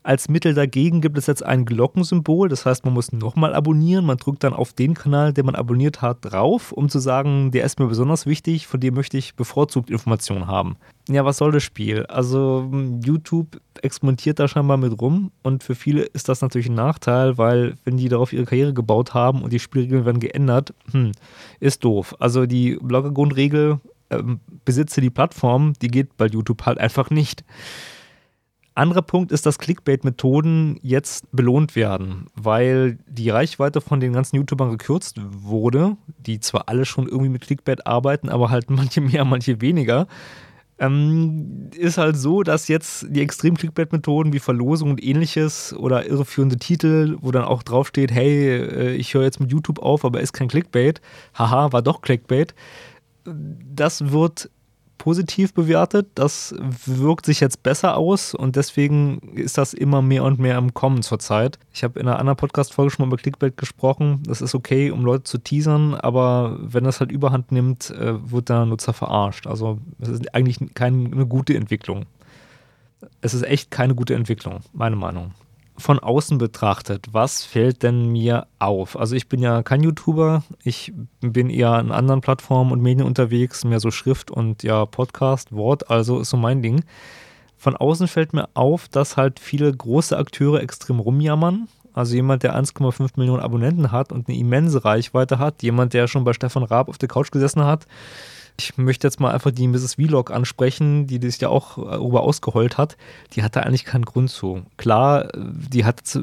Als 0.06 0.28
Mittel 0.28 0.54
dagegen 0.54 1.00
gibt 1.00 1.18
es 1.18 1.26
jetzt 1.26 1.44
ein 1.44 1.64
Glockensymbol, 1.64 2.48
das 2.48 2.64
heißt, 2.64 2.84
man 2.84 2.94
muss 2.94 3.10
nochmal 3.10 3.56
abonnieren. 3.56 4.06
Man 4.06 4.18
drückt 4.18 4.44
dann 4.44 4.52
auf 4.52 4.72
den 4.72 4.94
Kanal, 4.94 5.32
den 5.32 5.46
man 5.46 5.56
abonniert 5.56 6.00
hat, 6.00 6.18
drauf, 6.20 6.70
um 6.70 6.88
zu 6.88 7.00
sagen, 7.00 7.50
der 7.50 7.64
ist 7.64 7.80
mir 7.80 7.88
besonders 7.88 8.24
wichtig, 8.24 8.68
von 8.68 8.78
dem 8.78 8.94
möchte 8.94 9.18
ich 9.18 9.34
bevorzugt 9.34 9.90
Informationen 9.90 10.46
haben. 10.46 10.76
Ja, 11.08 11.24
was 11.24 11.38
soll 11.38 11.50
das 11.50 11.64
Spiel? 11.64 12.06
Also 12.06 12.70
YouTube 13.04 13.60
experimentiert 13.82 14.38
da 14.38 14.46
scheinbar 14.46 14.76
mit 14.76 15.00
rum 15.00 15.32
und 15.42 15.64
für 15.64 15.74
viele 15.74 16.02
ist 16.02 16.28
das 16.28 16.40
natürlich 16.40 16.68
ein 16.68 16.74
Nachteil, 16.74 17.36
weil 17.36 17.74
wenn 17.84 17.96
die 17.96 18.08
darauf 18.08 18.32
ihre 18.32 18.44
Karriere 18.44 18.74
gebaut 18.74 19.12
haben 19.12 19.42
und 19.42 19.52
die 19.52 19.58
Spielregeln 19.58 20.04
werden 20.04 20.20
geändert, 20.20 20.72
hm, 20.92 21.10
ist 21.58 21.82
doof. 21.82 22.14
Also 22.20 22.46
die 22.46 22.78
Blogger-Grundregel, 22.80 23.80
ähm, 24.10 24.38
besitze 24.64 25.00
die 25.00 25.10
Plattform, 25.10 25.72
die 25.82 25.88
geht 25.88 26.16
bei 26.16 26.26
YouTube 26.26 26.64
halt 26.64 26.78
einfach 26.78 27.10
nicht. 27.10 27.42
Anderer 28.76 29.02
Punkt 29.02 29.32
ist, 29.32 29.46
dass 29.46 29.58
Clickbait-Methoden 29.58 30.78
jetzt 30.82 31.24
belohnt 31.32 31.74
werden, 31.76 32.26
weil 32.34 32.98
die 33.08 33.30
Reichweite 33.30 33.80
von 33.80 34.00
den 34.00 34.12
ganzen 34.12 34.36
YouTubern 34.36 34.70
gekürzt 34.70 35.18
wurde, 35.22 35.96
die 36.18 36.40
zwar 36.40 36.68
alle 36.68 36.84
schon 36.84 37.08
irgendwie 37.08 37.30
mit 37.30 37.42
Clickbait 37.42 37.86
arbeiten, 37.86 38.28
aber 38.28 38.50
halt 38.50 38.70
manche 38.70 39.00
mehr, 39.00 39.24
manche 39.24 39.60
weniger. 39.60 40.06
Ähm, 40.78 41.70
ist 41.74 41.96
halt 41.96 42.18
so, 42.18 42.42
dass 42.42 42.68
jetzt 42.68 43.06
die 43.08 43.22
extrem 43.22 43.56
Clickbait-Methoden 43.56 44.34
wie 44.34 44.40
Verlosung 44.40 44.90
und 44.90 45.02
ähnliches 45.02 45.72
oder 45.72 46.06
irreführende 46.06 46.58
Titel, 46.58 47.16
wo 47.22 47.30
dann 47.30 47.44
auch 47.44 47.62
draufsteht, 47.62 48.12
hey, 48.12 48.58
äh, 48.58 48.92
ich 48.92 49.14
höre 49.14 49.22
jetzt 49.22 49.40
mit 49.40 49.50
YouTube 49.50 49.78
auf, 49.78 50.04
aber 50.04 50.20
ist 50.20 50.34
kein 50.34 50.48
Clickbait, 50.48 51.00
haha, 51.32 51.72
war 51.72 51.80
doch 51.80 52.02
Clickbait, 52.02 52.54
das 53.24 54.12
wird 54.12 54.50
positiv 54.98 55.54
bewertet. 55.54 56.08
Das 56.14 56.54
wirkt 56.84 57.26
sich 57.26 57.40
jetzt 57.40 57.62
besser 57.62 57.96
aus 57.96 58.34
und 58.34 58.56
deswegen 58.56 59.18
ist 59.34 59.58
das 59.58 59.74
immer 59.74 60.02
mehr 60.02 60.24
und 60.24 60.38
mehr 60.38 60.58
im 60.58 60.74
Kommen 60.74 61.02
zurzeit. 61.02 61.58
Ich 61.72 61.84
habe 61.84 61.98
in 61.98 62.08
einer 62.08 62.18
anderen 62.18 62.36
Podcast-Folge 62.36 62.90
schon 62.90 63.04
mal 63.04 63.08
über 63.08 63.20
Clickbait 63.20 63.56
gesprochen. 63.56 64.22
Das 64.26 64.40
ist 64.40 64.54
okay, 64.54 64.90
um 64.90 65.04
Leute 65.04 65.24
zu 65.24 65.38
teasern, 65.38 65.94
aber 65.94 66.58
wenn 66.60 66.84
das 66.84 67.00
halt 67.00 67.12
überhand 67.12 67.52
nimmt, 67.52 67.90
äh, 67.90 68.30
wird 68.30 68.48
der 68.48 68.66
Nutzer 68.66 68.92
verarscht. 68.92 69.46
Also 69.46 69.78
es 70.00 70.08
ist 70.08 70.34
eigentlich 70.34 70.58
keine 70.74 71.26
gute 71.26 71.54
Entwicklung. 71.54 72.06
Es 73.20 73.34
ist 73.34 73.42
echt 73.42 73.70
keine 73.70 73.94
gute 73.94 74.14
Entwicklung, 74.14 74.60
meine 74.72 74.96
Meinung 74.96 75.32
von 75.78 75.98
außen 75.98 76.38
betrachtet, 76.38 77.06
was 77.12 77.44
fällt 77.44 77.82
denn 77.82 78.10
mir 78.10 78.46
auf? 78.58 78.98
Also 78.98 79.14
ich 79.14 79.28
bin 79.28 79.40
ja 79.40 79.62
kein 79.62 79.82
YouTuber, 79.82 80.42
ich 80.62 80.92
bin 81.20 81.50
eher 81.50 81.72
an 81.72 81.92
anderen 81.92 82.20
Plattformen 82.20 82.72
und 82.72 82.82
Medien 82.82 83.06
unterwegs, 83.06 83.64
mehr 83.64 83.80
so 83.80 83.90
Schrift 83.90 84.30
und 84.30 84.62
ja 84.62 84.86
Podcast, 84.86 85.52
Wort, 85.52 85.90
also 85.90 86.20
ist 86.20 86.30
so 86.30 86.36
mein 86.36 86.62
Ding. 86.62 86.84
Von 87.56 87.76
außen 87.76 88.08
fällt 88.08 88.32
mir 88.32 88.48
auf, 88.54 88.88
dass 88.88 89.16
halt 89.16 89.40
viele 89.40 89.72
große 89.72 90.16
Akteure 90.16 90.60
extrem 90.60 91.00
rumjammern. 91.00 91.68
Also 91.92 92.14
jemand, 92.14 92.42
der 92.42 92.54
1,5 92.54 93.12
Millionen 93.16 93.42
Abonnenten 93.42 93.90
hat 93.90 94.12
und 94.12 94.28
eine 94.28 94.36
immense 94.36 94.84
Reichweite 94.84 95.38
hat, 95.38 95.62
jemand, 95.62 95.94
der 95.94 96.08
schon 96.08 96.24
bei 96.24 96.34
Stefan 96.34 96.62
Raab 96.62 96.90
auf 96.90 96.98
der 96.98 97.08
Couch 97.08 97.30
gesessen 97.30 97.64
hat, 97.64 97.86
ich 98.58 98.78
möchte 98.78 99.06
jetzt 99.06 99.20
mal 99.20 99.32
einfach 99.32 99.50
die 99.50 99.68
Mrs. 99.68 99.94
Vlog 99.94 100.30
ansprechen, 100.30 101.06
die 101.06 101.18
sich 101.18 101.40
ja 101.40 101.48
auch 101.48 101.76
darüber 101.76 102.22
ausgeheult 102.22 102.78
hat. 102.78 102.96
Die 103.32 103.42
hatte 103.42 103.64
eigentlich 103.64 103.84
keinen 103.84 104.04
Grund 104.04 104.30
zu. 104.30 104.62
Klar, 104.76 105.28
die 105.34 105.84
hat 105.84 106.18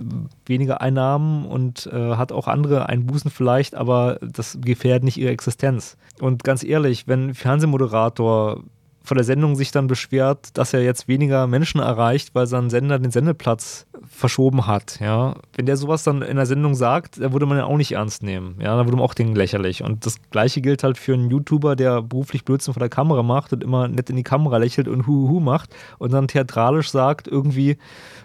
weniger 0.45 0.81
Einnahmen 0.81 1.45
und 1.45 1.87
äh, 1.87 2.15
hat 2.15 2.31
auch 2.31 2.47
andere 2.47 2.89
Einbußen 2.89 3.29
vielleicht, 3.29 3.75
aber 3.75 4.17
das 4.21 4.57
gefährdet 4.61 5.03
nicht 5.03 5.17
ihre 5.17 5.31
Existenz. 5.31 5.97
Und 6.19 6.43
ganz 6.43 6.63
ehrlich, 6.63 7.07
wenn 7.07 7.33
Fernsehmoderator 7.33 8.63
von 9.03 9.17
der 9.17 9.25
Sendung 9.25 9.55
sich 9.55 9.71
dann 9.71 9.87
beschwert, 9.87 10.57
dass 10.57 10.73
er 10.73 10.81
jetzt 10.81 11.07
weniger 11.07 11.45
Menschen 11.45 11.81
erreicht, 11.81 12.33
weil 12.33 12.47
sein 12.47 12.69
Sender 12.69 12.99
den 12.99 13.11
Sendeplatz 13.11 13.85
verschoben 14.09 14.65
hat. 14.65 14.99
Ja, 15.01 15.35
wenn 15.55 15.65
der 15.65 15.77
sowas 15.77 16.03
dann 16.03 16.21
in 16.21 16.37
der 16.37 16.45
Sendung 16.45 16.73
sagt, 16.73 17.19
da 17.19 17.33
würde 17.33 17.45
man 17.45 17.57
ja 17.57 17.65
auch 17.65 17.77
nicht 17.77 17.91
ernst 17.91 18.23
nehmen. 18.23 18.55
Ja, 18.59 18.77
da 18.77 18.85
würde 18.85 18.95
man 18.95 19.05
auch 19.05 19.13
denken 19.13 19.35
lächerlich. 19.35 19.83
Und 19.83 20.05
das 20.05 20.15
Gleiche 20.31 20.61
gilt 20.61 20.83
halt 20.83 20.97
für 20.97 21.13
einen 21.13 21.29
YouTuber, 21.29 21.75
der 21.75 22.01
beruflich 22.01 22.45
Blödsinn 22.45 22.73
vor 22.73 22.79
der 22.79 22.89
Kamera 22.89 23.23
macht 23.23 23.51
und 23.51 23.63
immer 23.63 23.87
nett 23.87 24.09
in 24.09 24.15
die 24.15 24.23
Kamera 24.23 24.57
lächelt 24.57 24.87
und 24.87 25.05
Huhu 25.05 25.39
macht 25.39 25.75
und 25.99 26.13
dann 26.13 26.27
theatralisch 26.27 26.89
sagt 26.89 27.27
irgendwie, 27.27 27.77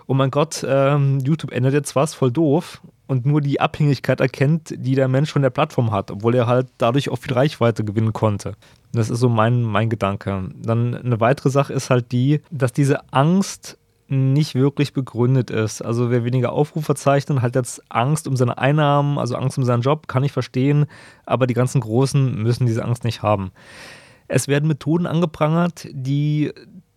oh 0.07 0.15
mein 0.15 0.31
Gott, 0.31 0.65
ähm, 0.69 1.19
YouTube 1.21 1.53
ändert 1.53 1.75
jetzt 1.75 1.97
was, 1.97 2.15
voll 2.15 2.31
doof 2.31 2.81
und 3.09 3.27
nur 3.27 3.41
die 3.41 3.61
Abhängigkeit 3.61 4.21
erkennt, 4.21 4.75
die 4.77 4.95
der 4.95 5.09
Mensch 5.09 5.33
von 5.33 5.43
der 5.43 5.51
Plattform 5.51 5.91
hat, 5.91 6.11
obwohl 6.11 6.35
er 6.35 6.47
halt 6.47 6.69
dadurch 6.79 7.09
auch 7.09 7.19
viel 7.19 7.33
Reichweite 7.33 7.83
gewinnen 7.83 8.13
konnte. 8.13 8.55
Das 8.93 9.11
ist 9.11 9.21
so 9.21 9.29
mein, 9.29 9.63
mein 9.63 9.91
Gedanke. 9.91 10.49
Dann 10.57 10.95
eine 10.95 11.21
weitere 11.21 11.51
Sache 11.51 11.73
ist 11.73 11.91
halt 11.91 12.13
die, 12.13 12.41
dass 12.51 12.73
diese 12.73 13.13
Angst 13.13 13.79
nicht 14.09 14.55
wirklich 14.55 14.95
begründet 14.95 15.51
ist. 15.51 15.83
Also 15.83 16.11
wer 16.11 16.25
weniger 16.25 16.53
Aufrufe 16.53 16.95
zeichnet, 16.95 17.43
hat 17.43 17.55
jetzt 17.55 17.83
Angst 17.91 18.27
um 18.27 18.37
seine 18.37 18.57
Einnahmen, 18.57 19.19
also 19.19 19.37
Angst 19.37 19.59
um 19.59 19.65
seinen 19.65 19.83
Job, 19.83 20.09
kann 20.09 20.25
ich 20.25 20.33
verstehen, 20.33 20.87
aber 21.27 21.47
die 21.47 21.55
ganzen 21.55 21.83
Großen 21.83 22.43
müssen 22.43 22.67
diese 22.67 22.85
Angst 22.85 23.05
nicht 23.05 23.23
haben. 23.23 23.53
Es 24.27 24.49
werden 24.49 24.67
Methoden 24.67 25.07
angeprangert, 25.07 25.89
die 25.93 26.53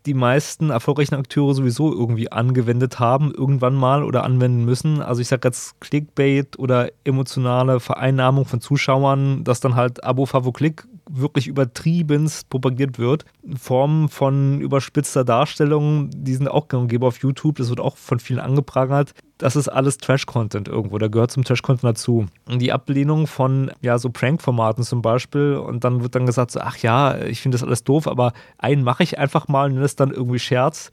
die 0.05 0.13
meisten 0.13 0.71
erfolgreichen 0.71 1.15
Akteure 1.15 1.53
sowieso 1.53 1.91
irgendwie 1.91 2.31
angewendet 2.31 2.99
haben, 2.99 3.31
irgendwann 3.31 3.75
mal 3.75 4.03
oder 4.03 4.23
anwenden 4.23 4.65
müssen. 4.65 5.01
Also 5.01 5.21
ich 5.21 5.27
sage 5.27 5.47
jetzt 5.47 5.79
Clickbait 5.79 6.57
oder 6.57 6.89
emotionale 7.03 7.79
Vereinnahmung 7.79 8.45
von 8.45 8.61
Zuschauern, 8.61 9.43
dass 9.43 9.59
dann 9.59 9.75
halt 9.75 10.03
Abo, 10.03 10.25
Favo, 10.25 10.51
Klick 10.51 10.87
wirklich 11.13 11.47
übertriebenst 11.47 12.49
propagiert 12.49 12.99
wird. 12.99 13.25
Formen 13.59 14.09
von 14.09 14.61
überspitzter 14.61 15.23
Darstellung, 15.23 16.09
die 16.13 16.33
sind 16.33 16.47
auch 16.47 16.67
gang 16.67 16.91
auf 17.03 17.19
YouTube, 17.19 17.57
das 17.57 17.69
wird 17.69 17.79
auch 17.79 17.97
von 17.97 18.19
vielen 18.19 18.39
angeprangert. 18.39 19.13
Das 19.37 19.55
ist 19.55 19.67
alles 19.67 19.97
Trash-Content 19.97 20.67
irgendwo, 20.67 20.97
da 20.97 21.07
gehört 21.07 21.31
zum 21.31 21.43
Trash-Content 21.43 21.83
dazu. 21.83 22.27
Und 22.47 22.61
die 22.61 22.71
Ablehnung 22.71 23.27
von, 23.27 23.71
ja, 23.81 23.97
so 23.97 24.09
Prank-Formaten 24.09 24.83
zum 24.83 25.01
Beispiel 25.01 25.55
und 25.55 25.83
dann 25.83 26.03
wird 26.03 26.15
dann 26.15 26.25
gesagt, 26.25 26.51
so, 26.51 26.59
ach 26.59 26.77
ja, 26.77 27.17
ich 27.17 27.41
finde 27.41 27.57
das 27.57 27.63
alles 27.63 27.83
doof, 27.83 28.07
aber 28.07 28.33
einen 28.57 28.83
mache 28.83 29.03
ich 29.03 29.17
einfach 29.17 29.47
mal 29.47 29.65
und 29.65 29.73
nenne 29.73 29.85
es 29.85 29.95
dann 29.95 30.11
irgendwie 30.11 30.39
Scherz 30.39 30.91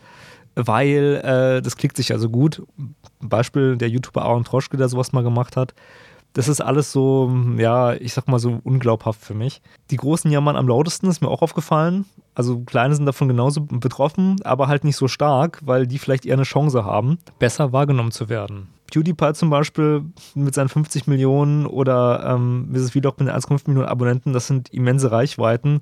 weil 0.61 1.21
äh, 1.23 1.63
das 1.63 1.77
klickt 1.77 1.97
sich 1.97 2.11
also 2.11 2.29
gut. 2.29 2.63
Beispiel 3.21 3.77
der 3.77 3.89
YouTuber 3.91 4.23
Aaron 4.23 4.43
Troschke, 4.43 4.77
der 4.77 4.89
sowas 4.89 5.13
mal 5.13 5.23
gemacht 5.23 5.57
hat 5.57 5.73
das 6.35 6.49
ist 6.49 6.61
alles 6.61 6.93
so, 6.93 7.33
ja, 7.57 7.95
ich 7.95 8.13
sag 8.13 8.29
mal 8.29 8.39
so 8.39 8.61
unglaubhaft 8.63 9.21
für 9.21 9.35
mich. 9.35 9.61
Die 9.91 9.97
Großen 9.97 10.31
jammern 10.31 10.57
am 10.57 10.69
lautesten, 10.69 11.09
ist 11.09 11.21
mir 11.21 11.29
auch 11.29 11.43
aufgefallen. 11.43 12.05
Also 12.35 12.61
Kleine 12.61 12.95
sind 12.95 13.07
davon 13.07 13.29
genauso 13.29 13.63
betroffen, 13.63 14.37
aber 14.45 14.69
halt 14.69 14.85
nicht 14.85 14.97
so 14.97 15.09
stark, 15.09 15.61
weil 15.65 15.87
die 15.87 15.99
vielleicht 15.99 16.27
eher 16.27 16.35
eine 16.35 16.45
Chance 16.45 16.85
haben, 16.85 17.19
besser 17.39 17.73
wahrgenommen 17.73 18.13
zu 18.13 18.29
werden. 18.29 18.69
PewDiePie 18.91 19.33
zum 19.35 19.51
Beispiel 19.51 20.05
mit 20.35 20.55
seinen 20.55 20.69
50 20.69 21.07
Millionen 21.07 21.67
oder 21.67 22.25
ähm, 22.35 22.71
Mrs. 22.71 22.93
Vlog 22.93 23.19
mit 23.21 23.29
1,5 23.29 23.63
Millionen 23.67 23.89
Abonnenten, 23.89 24.33
das 24.33 24.47
sind 24.47 24.73
immense 24.73 25.11
Reichweiten. 25.11 25.81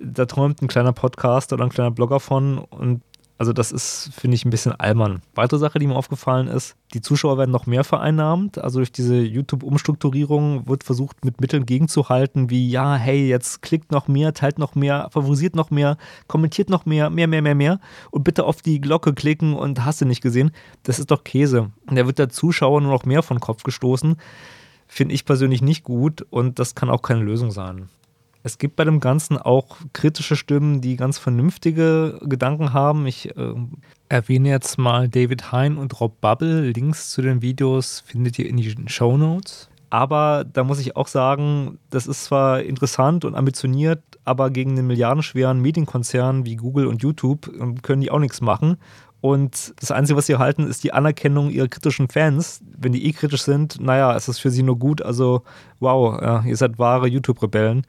Da 0.00 0.24
träumt 0.24 0.62
ein 0.62 0.68
kleiner 0.68 0.92
Podcast 0.92 1.52
oder 1.52 1.64
ein 1.64 1.70
kleiner 1.70 1.90
Blogger 1.90 2.20
von 2.20 2.58
und 2.58 3.02
also 3.42 3.52
das 3.52 3.72
ist, 3.72 4.12
finde 4.16 4.36
ich, 4.36 4.44
ein 4.44 4.50
bisschen 4.50 4.70
albern. 4.70 5.20
Weitere 5.34 5.58
Sache, 5.58 5.80
die 5.80 5.88
mir 5.88 5.96
aufgefallen 5.96 6.46
ist, 6.46 6.76
die 6.94 7.00
Zuschauer 7.00 7.38
werden 7.38 7.50
noch 7.50 7.66
mehr 7.66 7.82
vereinnahmt. 7.82 8.56
Also 8.58 8.78
durch 8.78 8.92
diese 8.92 9.16
YouTube-Umstrukturierung 9.16 10.68
wird 10.68 10.84
versucht, 10.84 11.24
mit 11.24 11.40
Mitteln 11.40 11.66
gegenzuhalten, 11.66 12.50
wie, 12.50 12.70
ja, 12.70 12.94
hey, 12.94 13.26
jetzt 13.26 13.60
klickt 13.60 13.90
noch 13.90 14.06
mehr, 14.06 14.32
teilt 14.32 14.60
noch 14.60 14.76
mehr, 14.76 15.08
favorisiert 15.10 15.56
noch 15.56 15.72
mehr, 15.72 15.96
kommentiert 16.28 16.70
noch 16.70 16.86
mehr, 16.86 17.10
mehr, 17.10 17.26
mehr, 17.26 17.42
mehr, 17.42 17.56
mehr. 17.56 17.80
Und 18.12 18.22
bitte 18.22 18.44
auf 18.44 18.62
die 18.62 18.80
Glocke 18.80 19.12
klicken 19.12 19.54
und 19.54 19.84
hast 19.84 20.00
du 20.00 20.04
nicht 20.04 20.22
gesehen. 20.22 20.52
Das 20.84 21.00
ist 21.00 21.10
doch 21.10 21.24
Käse. 21.24 21.72
Und 21.88 21.98
da 21.98 22.06
wird 22.06 22.20
der 22.20 22.28
Zuschauer 22.28 22.80
nur 22.80 22.92
noch 22.92 23.06
mehr 23.06 23.24
von 23.24 23.40
Kopf 23.40 23.64
gestoßen. 23.64 24.18
Finde 24.86 25.16
ich 25.16 25.24
persönlich 25.24 25.62
nicht 25.62 25.82
gut 25.82 26.24
und 26.30 26.60
das 26.60 26.76
kann 26.76 26.90
auch 26.90 27.02
keine 27.02 27.22
Lösung 27.22 27.50
sein. 27.50 27.88
Es 28.42 28.58
gibt 28.58 28.76
bei 28.76 28.84
dem 28.84 29.00
Ganzen 29.00 29.38
auch 29.38 29.76
kritische 29.92 30.36
Stimmen, 30.36 30.80
die 30.80 30.96
ganz 30.96 31.18
vernünftige 31.18 32.18
Gedanken 32.22 32.72
haben. 32.72 33.06
Ich 33.06 33.36
äh, 33.36 33.54
erwähne 34.08 34.48
jetzt 34.48 34.78
mal 34.78 35.08
David 35.08 35.52
Hein 35.52 35.76
und 35.76 36.00
Rob 36.00 36.20
Bubble. 36.20 36.70
Links 36.70 37.10
zu 37.10 37.22
den 37.22 37.40
Videos 37.40 38.00
findet 38.00 38.38
ihr 38.38 38.48
in 38.48 38.56
den 38.56 38.88
Show 38.88 39.16
Notes. 39.16 39.68
Aber 39.90 40.44
da 40.50 40.64
muss 40.64 40.80
ich 40.80 40.96
auch 40.96 41.06
sagen, 41.06 41.78
das 41.90 42.06
ist 42.06 42.24
zwar 42.24 42.62
interessant 42.62 43.24
und 43.26 43.34
ambitioniert, 43.34 44.02
aber 44.24 44.50
gegen 44.50 44.74
den 44.74 44.86
milliardenschweren 44.86 45.60
Medienkonzern 45.60 46.46
wie 46.46 46.56
Google 46.56 46.86
und 46.86 47.02
YouTube 47.02 47.52
ähm, 47.60 47.82
können 47.82 48.00
die 48.00 48.10
auch 48.10 48.18
nichts 48.18 48.40
machen. 48.40 48.78
Und 49.22 49.72
das 49.80 49.92
Einzige, 49.92 50.16
was 50.16 50.26
sie 50.26 50.32
erhalten, 50.32 50.66
ist 50.66 50.82
die 50.82 50.92
Anerkennung 50.92 51.48
ihrer 51.48 51.68
kritischen 51.68 52.08
Fans. 52.08 52.60
Wenn 52.76 52.92
die 52.92 53.06
eh 53.06 53.12
kritisch 53.12 53.42
sind, 53.42 53.80
naja, 53.80 54.14
es 54.16 54.28
ist 54.28 54.40
für 54.40 54.50
sie 54.50 54.64
nur 54.64 54.76
gut. 54.76 55.00
Also, 55.00 55.42
wow, 55.78 56.20
ja, 56.20 56.42
ihr 56.42 56.56
seid 56.56 56.80
wahre 56.80 57.06
YouTube-Rebellen. 57.06 57.86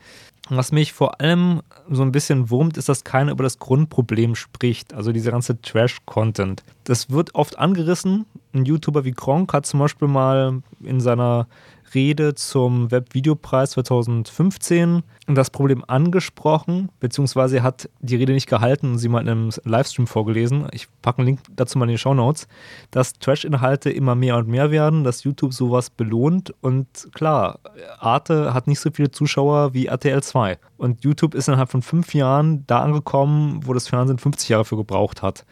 Was 0.50 0.72
mich 0.72 0.94
vor 0.94 1.20
allem 1.20 1.62
so 1.90 2.04
ein 2.04 2.12
bisschen 2.12 2.52
wurmt, 2.52 2.78
ist, 2.78 2.88
dass 2.88 3.04
keiner 3.04 3.32
über 3.32 3.44
das 3.44 3.58
Grundproblem 3.58 4.36
spricht, 4.36 4.94
also 4.94 5.12
dieser 5.12 5.32
ganze 5.32 5.60
Trash-Content. 5.60 6.64
Das 6.84 7.10
wird 7.10 7.34
oft 7.34 7.58
angerissen. 7.58 8.26
Ein 8.54 8.66
YouTuber 8.66 9.04
wie 9.04 9.14
Kronk 9.14 9.52
hat 9.54 9.66
zum 9.66 9.80
Beispiel 9.80 10.08
mal 10.08 10.62
in 10.84 11.00
seiner 11.00 11.48
Rede 11.94 12.36
zum 12.36 12.92
Webvideopreis 12.92 13.72
2015 13.72 15.04
das 15.28 15.50
Problem 15.50 15.84
angesprochen, 15.88 16.90
beziehungsweise 17.00 17.64
hat 17.64 17.90
die 18.00 18.16
Rede 18.16 18.34
nicht 18.34 18.48
gehalten 18.48 18.92
und 18.92 18.98
sie 19.00 19.10
mal 19.10 19.22
in 19.22 19.30
einem 19.30 19.50
Livestream 19.64 20.08
vorgelesen. 20.08 20.68
Ich 20.72 20.88
packe 21.02 21.20
einen 21.20 21.28
Link 21.28 21.40
dazu 21.56 21.78
mal 21.78 21.86
in 21.86 21.92
die 21.92 21.98
Show 21.98 22.14
Notes, 22.14 22.48
dass 22.92 23.14
Trash-Inhalte 23.14 23.90
immer 23.90 24.16
mehr 24.16 24.38
und 24.38 24.48
mehr 24.48 24.72
werden, 24.72 25.04
dass 25.04 25.24
YouTube 25.24 25.54
sowas 25.54 25.90
belohnt 25.90 26.54
und 26.62 26.88
klar, 27.14 27.60
Arte 28.00 28.54
hat 28.54 28.68
nicht 28.68 28.80
so 28.80 28.92
viele 28.92 29.12
Zuschauer 29.12 29.74
wie 29.74 29.88
RTL 29.88 30.22
2 30.22 30.58
und 30.78 31.04
YouTube 31.04 31.36
ist 31.36 31.48
innerhalb 31.48 31.72
von 31.72 31.82
fünf 31.82 32.14
Jahren 32.14 32.66
da 32.68 32.82
angekommen, 32.82 33.62
wo 33.66 33.74
das 33.74 33.88
Fernsehen 33.88 34.20
50 34.20 34.50
Jahre 34.50 34.66
für 34.66 34.78
gebraucht 34.78 35.22
hat. 35.22 35.46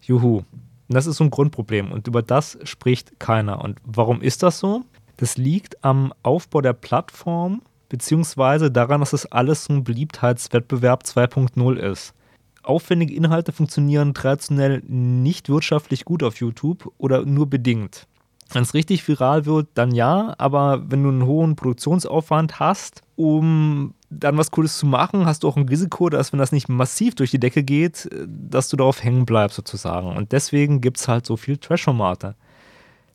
Juhu. 0.00 0.42
Und 0.88 0.94
das 0.94 1.06
ist 1.06 1.16
so 1.16 1.24
ein 1.24 1.30
Grundproblem 1.30 1.92
und 1.92 2.06
über 2.08 2.22
das 2.22 2.58
spricht 2.64 3.20
keiner. 3.20 3.62
Und 3.62 3.78
warum 3.84 4.22
ist 4.22 4.42
das 4.42 4.58
so? 4.58 4.84
Das 5.18 5.36
liegt 5.36 5.84
am 5.84 6.14
Aufbau 6.22 6.60
der 6.60 6.72
Plattform, 6.72 7.62
beziehungsweise 7.88 8.70
daran, 8.70 9.00
dass 9.00 9.12
es 9.12 9.26
alles 9.26 9.64
so 9.64 9.74
ein 9.74 9.84
Beliebtheitswettbewerb 9.84 11.02
2.0 11.02 11.76
ist. 11.76 12.14
Aufwendige 12.62 13.14
Inhalte 13.14 13.52
funktionieren 13.52 14.14
traditionell 14.14 14.82
nicht 14.86 15.48
wirtschaftlich 15.48 16.04
gut 16.04 16.22
auf 16.22 16.36
YouTube 16.40 16.92
oder 16.98 17.24
nur 17.24 17.48
bedingt. 17.48 18.06
Wenn 18.50 18.62
es 18.62 18.74
richtig 18.74 19.06
viral 19.06 19.44
wird, 19.44 19.68
dann 19.74 19.92
ja, 19.94 20.34
aber 20.38 20.90
wenn 20.90 21.02
du 21.02 21.10
einen 21.10 21.26
hohen 21.26 21.54
Produktionsaufwand 21.54 22.60
hast, 22.60 23.02
um 23.16 23.94
dann 24.10 24.38
was 24.38 24.50
Cooles 24.50 24.78
zu 24.78 24.86
machen, 24.86 25.26
hast 25.26 25.42
du 25.42 25.48
auch 25.48 25.56
ein 25.56 25.68
Risiko, 25.68 26.08
dass 26.08 26.32
wenn 26.32 26.38
das 26.38 26.52
nicht 26.52 26.68
massiv 26.68 27.14
durch 27.14 27.30
die 27.30 27.40
Decke 27.40 27.62
geht, 27.62 28.08
dass 28.26 28.70
du 28.70 28.76
darauf 28.76 29.02
hängen 29.02 29.26
bleibst 29.26 29.56
sozusagen. 29.56 30.16
Und 30.16 30.32
deswegen 30.32 30.80
gibt 30.80 30.98
es 30.98 31.08
halt 31.08 31.26
so 31.26 31.36
viel 31.36 31.58
Trash-Formate. 31.58 32.34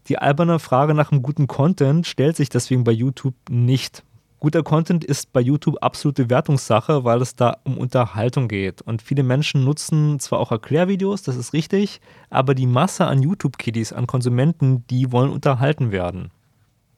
Die 0.08 0.18
alberne 0.20 0.60
Frage 0.60 0.94
nach 0.94 1.12
einem 1.12 1.24
guten 1.24 1.48
Content 1.48 2.06
stellt 2.06 2.36
sich 2.36 2.50
deswegen 2.50 2.84
bei 2.84 2.92
YouTube 2.92 3.36
nicht. 3.50 4.04
Guter 4.44 4.62
Content 4.62 5.06
ist 5.06 5.32
bei 5.32 5.40
YouTube 5.40 5.78
absolute 5.80 6.30
Wertungssache, 6.30 7.06
weil 7.06 7.22
es 7.22 7.34
da 7.34 7.60
um 7.64 7.78
Unterhaltung 7.78 8.50
geht. 8.50 8.82
Und 8.82 9.02
viele 9.02 9.24
Menschen 9.24 9.64
nutzen 9.64 10.20
zwar 10.20 10.42
auch 10.42 10.52
Erklärvideos, 10.52 11.22
das 11.22 11.38
ist 11.38 11.54
richtig, 11.54 12.02
aber 12.30 12.54
die 12.54 12.68
Masse 12.68 13.06
an 13.06 13.22
YouTube-Kiddies, 13.22 13.94
an 13.94 14.06
Konsumenten, 14.06 14.86
die 14.90 15.14
wollen 15.14 15.32
unterhalten 15.32 15.94
werden. 15.94 16.30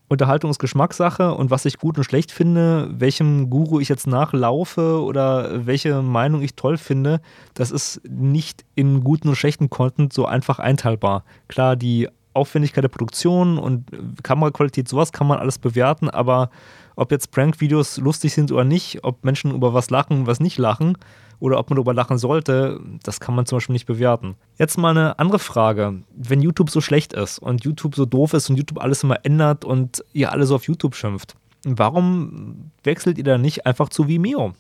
Unterhaltung 0.08 0.50
ist 0.50 0.58
Geschmackssache 0.58 1.36
und 1.36 1.52
was 1.52 1.66
ich 1.66 1.78
gut 1.78 2.00
und 2.00 2.04
schlecht 2.04 2.32
finde, 2.32 2.90
welchem 2.92 3.52
Guru 3.52 3.80
ich 3.80 3.90
jetzt 3.90 4.08
nachlaufe 4.08 5.04
oder 5.04 5.68
welche 5.68 6.02
Meinung 6.02 6.42
ich 6.42 6.56
toll 6.56 6.78
finde, 6.78 7.22
das 7.54 7.70
ist 7.70 8.02
nicht 8.10 8.66
in 8.74 9.04
guten 9.04 9.28
und 9.28 9.36
schlechten 9.36 9.70
Content 9.70 10.14
so 10.14 10.26
einfach 10.26 10.58
einteilbar. 10.58 11.24
Klar, 11.48 11.76
die 11.76 12.10
Aufwendigkeit 12.34 12.84
der 12.84 12.90
Produktion 12.90 13.60
und 13.60 13.86
Kameraqualität, 14.24 14.88
sowas 14.88 15.12
kann 15.12 15.28
man 15.28 15.38
alles 15.38 15.60
bewerten, 15.60 16.10
aber 16.10 16.50
ob 16.96 17.12
jetzt 17.12 17.32
Prank-Videos 17.32 17.98
lustig 17.98 18.34
sind 18.34 18.52
oder 18.52 18.64
nicht, 18.64 19.04
ob 19.04 19.24
Menschen 19.24 19.52
über 19.52 19.74
was 19.74 19.90
lachen 19.90 20.28
was 20.28 20.40
nicht 20.40 20.58
lachen 20.58 20.98
oder 21.40 21.60
ob 21.60 21.70
man 21.70 21.76
darüber 21.76 21.94
lachen 21.94 22.18
sollte, 22.18 22.80
das 23.04 23.20
kann 23.20 23.36
man 23.36 23.46
zum 23.46 23.58
Beispiel 23.58 23.74
nicht 23.74 23.86
bewerten. 23.86 24.36
Jetzt 24.58 24.78
mal 24.78 24.92
eine 24.92 25.20
andere 25.20 25.40
Frage. 25.40 26.02
Wenn 26.16 26.42
YouTube 26.42 26.70
so 26.70 26.82
schlecht 26.82 27.14
ist 27.14 27.40
und 27.40 27.64
YouTube 27.64 27.96
so 27.96 28.06
doof 28.06 28.34
ist 28.34 28.50
und 28.50 28.58
YouTube 28.58 28.82
alles 28.82 29.04
immer 29.04 29.26
ändert 29.26 29.66
und 29.66 30.04
ihr 30.14 30.32
alle 30.32 30.46
so 30.46 30.56
auf 30.56 30.68
YouTube 30.68 30.96
schimpft, 30.96 31.36
warum 31.66 32.72
wechselt 32.84 33.18
ihr 33.18 33.24
da 33.24 33.38
nicht 33.38 33.66
einfach 33.66 33.90
zu 33.90 34.08
Vimeo? 34.08 34.54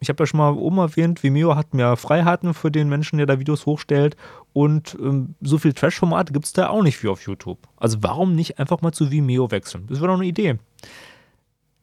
ich 0.00 0.08
habe 0.08 0.22
ja 0.22 0.26
schon 0.26 0.38
mal 0.38 0.52
oben 0.52 0.78
erwähnt, 0.78 1.22
Vimeo 1.22 1.56
hat 1.56 1.74
mehr 1.74 1.96
Freiheiten 1.96 2.54
für 2.54 2.70
den 2.70 2.88
Menschen, 2.88 3.16
der 3.16 3.26
da 3.26 3.38
Videos 3.38 3.66
hochstellt. 3.66 4.16
Und 4.52 4.96
ähm, 5.00 5.34
so 5.40 5.58
viel 5.58 5.72
Trash-Formate 5.72 6.32
gibt 6.32 6.46
es 6.46 6.52
da 6.52 6.68
auch 6.68 6.82
nicht 6.82 7.02
wie 7.02 7.08
auf 7.08 7.22
YouTube. 7.26 7.58
Also 7.76 7.98
warum 8.02 8.34
nicht 8.34 8.58
einfach 8.58 8.82
mal 8.82 8.92
zu 8.92 9.10
Vimeo 9.10 9.50
wechseln? 9.50 9.86
Das 9.88 10.00
wäre 10.00 10.08
doch 10.08 10.18
eine 10.18 10.26
Idee. 10.26 10.58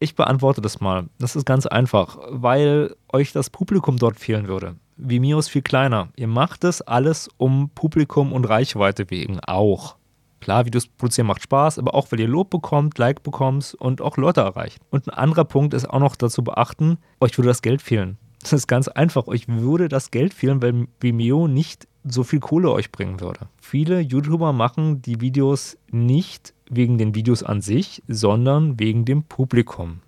Ich 0.03 0.15
beantworte 0.15 0.59
das 0.59 0.81
mal. 0.81 1.05
Das 1.17 1.37
ist 1.37 1.45
ganz 1.45 1.65
einfach, 1.65 2.17
weil 2.27 2.93
euch 3.13 3.31
das 3.31 3.49
Publikum 3.49 3.95
dort 3.95 4.19
fehlen 4.19 4.49
würde. 4.49 4.75
Vimeo 4.97 5.39
ist 5.39 5.47
viel 5.47 5.61
kleiner. 5.61 6.09
Ihr 6.17 6.27
macht 6.27 6.65
es 6.65 6.81
alles 6.81 7.29
um 7.37 7.69
Publikum 7.69 8.33
und 8.33 8.43
Reichweite 8.43 9.09
wegen 9.09 9.39
auch. 9.39 9.95
Klar, 10.41 10.65
Videos 10.65 10.87
produzieren 10.87 11.27
macht 11.27 11.43
Spaß, 11.43 11.79
aber 11.79 11.95
auch, 11.95 12.11
weil 12.11 12.19
ihr 12.19 12.27
Lob 12.27 12.49
bekommt, 12.49 12.97
Like 12.97 13.23
bekommt 13.23 13.77
und 13.79 14.01
auch 14.01 14.17
Leute 14.17 14.41
erreicht. 14.41 14.79
Und 14.89 15.07
ein 15.07 15.13
anderer 15.13 15.45
Punkt 15.45 15.73
ist 15.73 15.89
auch 15.89 16.01
noch 16.01 16.17
dazu 16.17 16.43
beachten, 16.43 16.97
euch 17.21 17.37
würde 17.37 17.47
das 17.47 17.61
Geld 17.61 17.81
fehlen. 17.81 18.17
Das 18.41 18.51
ist 18.51 18.67
ganz 18.67 18.89
einfach, 18.89 19.27
euch 19.27 19.47
würde 19.47 19.87
das 19.87 20.11
Geld 20.11 20.33
fehlen, 20.33 20.61
weil 20.61 20.89
Vimeo 20.99 21.47
nicht 21.47 21.87
so 22.03 22.23
viel 22.23 22.41
Kohle 22.41 22.71
euch 22.71 22.91
bringen 22.91 23.21
würde. 23.21 23.47
Viele 23.61 24.01
YouTuber 24.01 24.51
machen 24.51 25.01
die 25.01 25.21
Videos 25.21 25.77
nicht 25.91 26.53
wegen 26.75 26.97
den 26.97 27.15
Videos 27.15 27.43
an 27.43 27.61
sich, 27.61 28.03
sondern 28.07 28.79
wegen 28.79 29.05
dem 29.05 29.23
Publikum. 29.23 29.99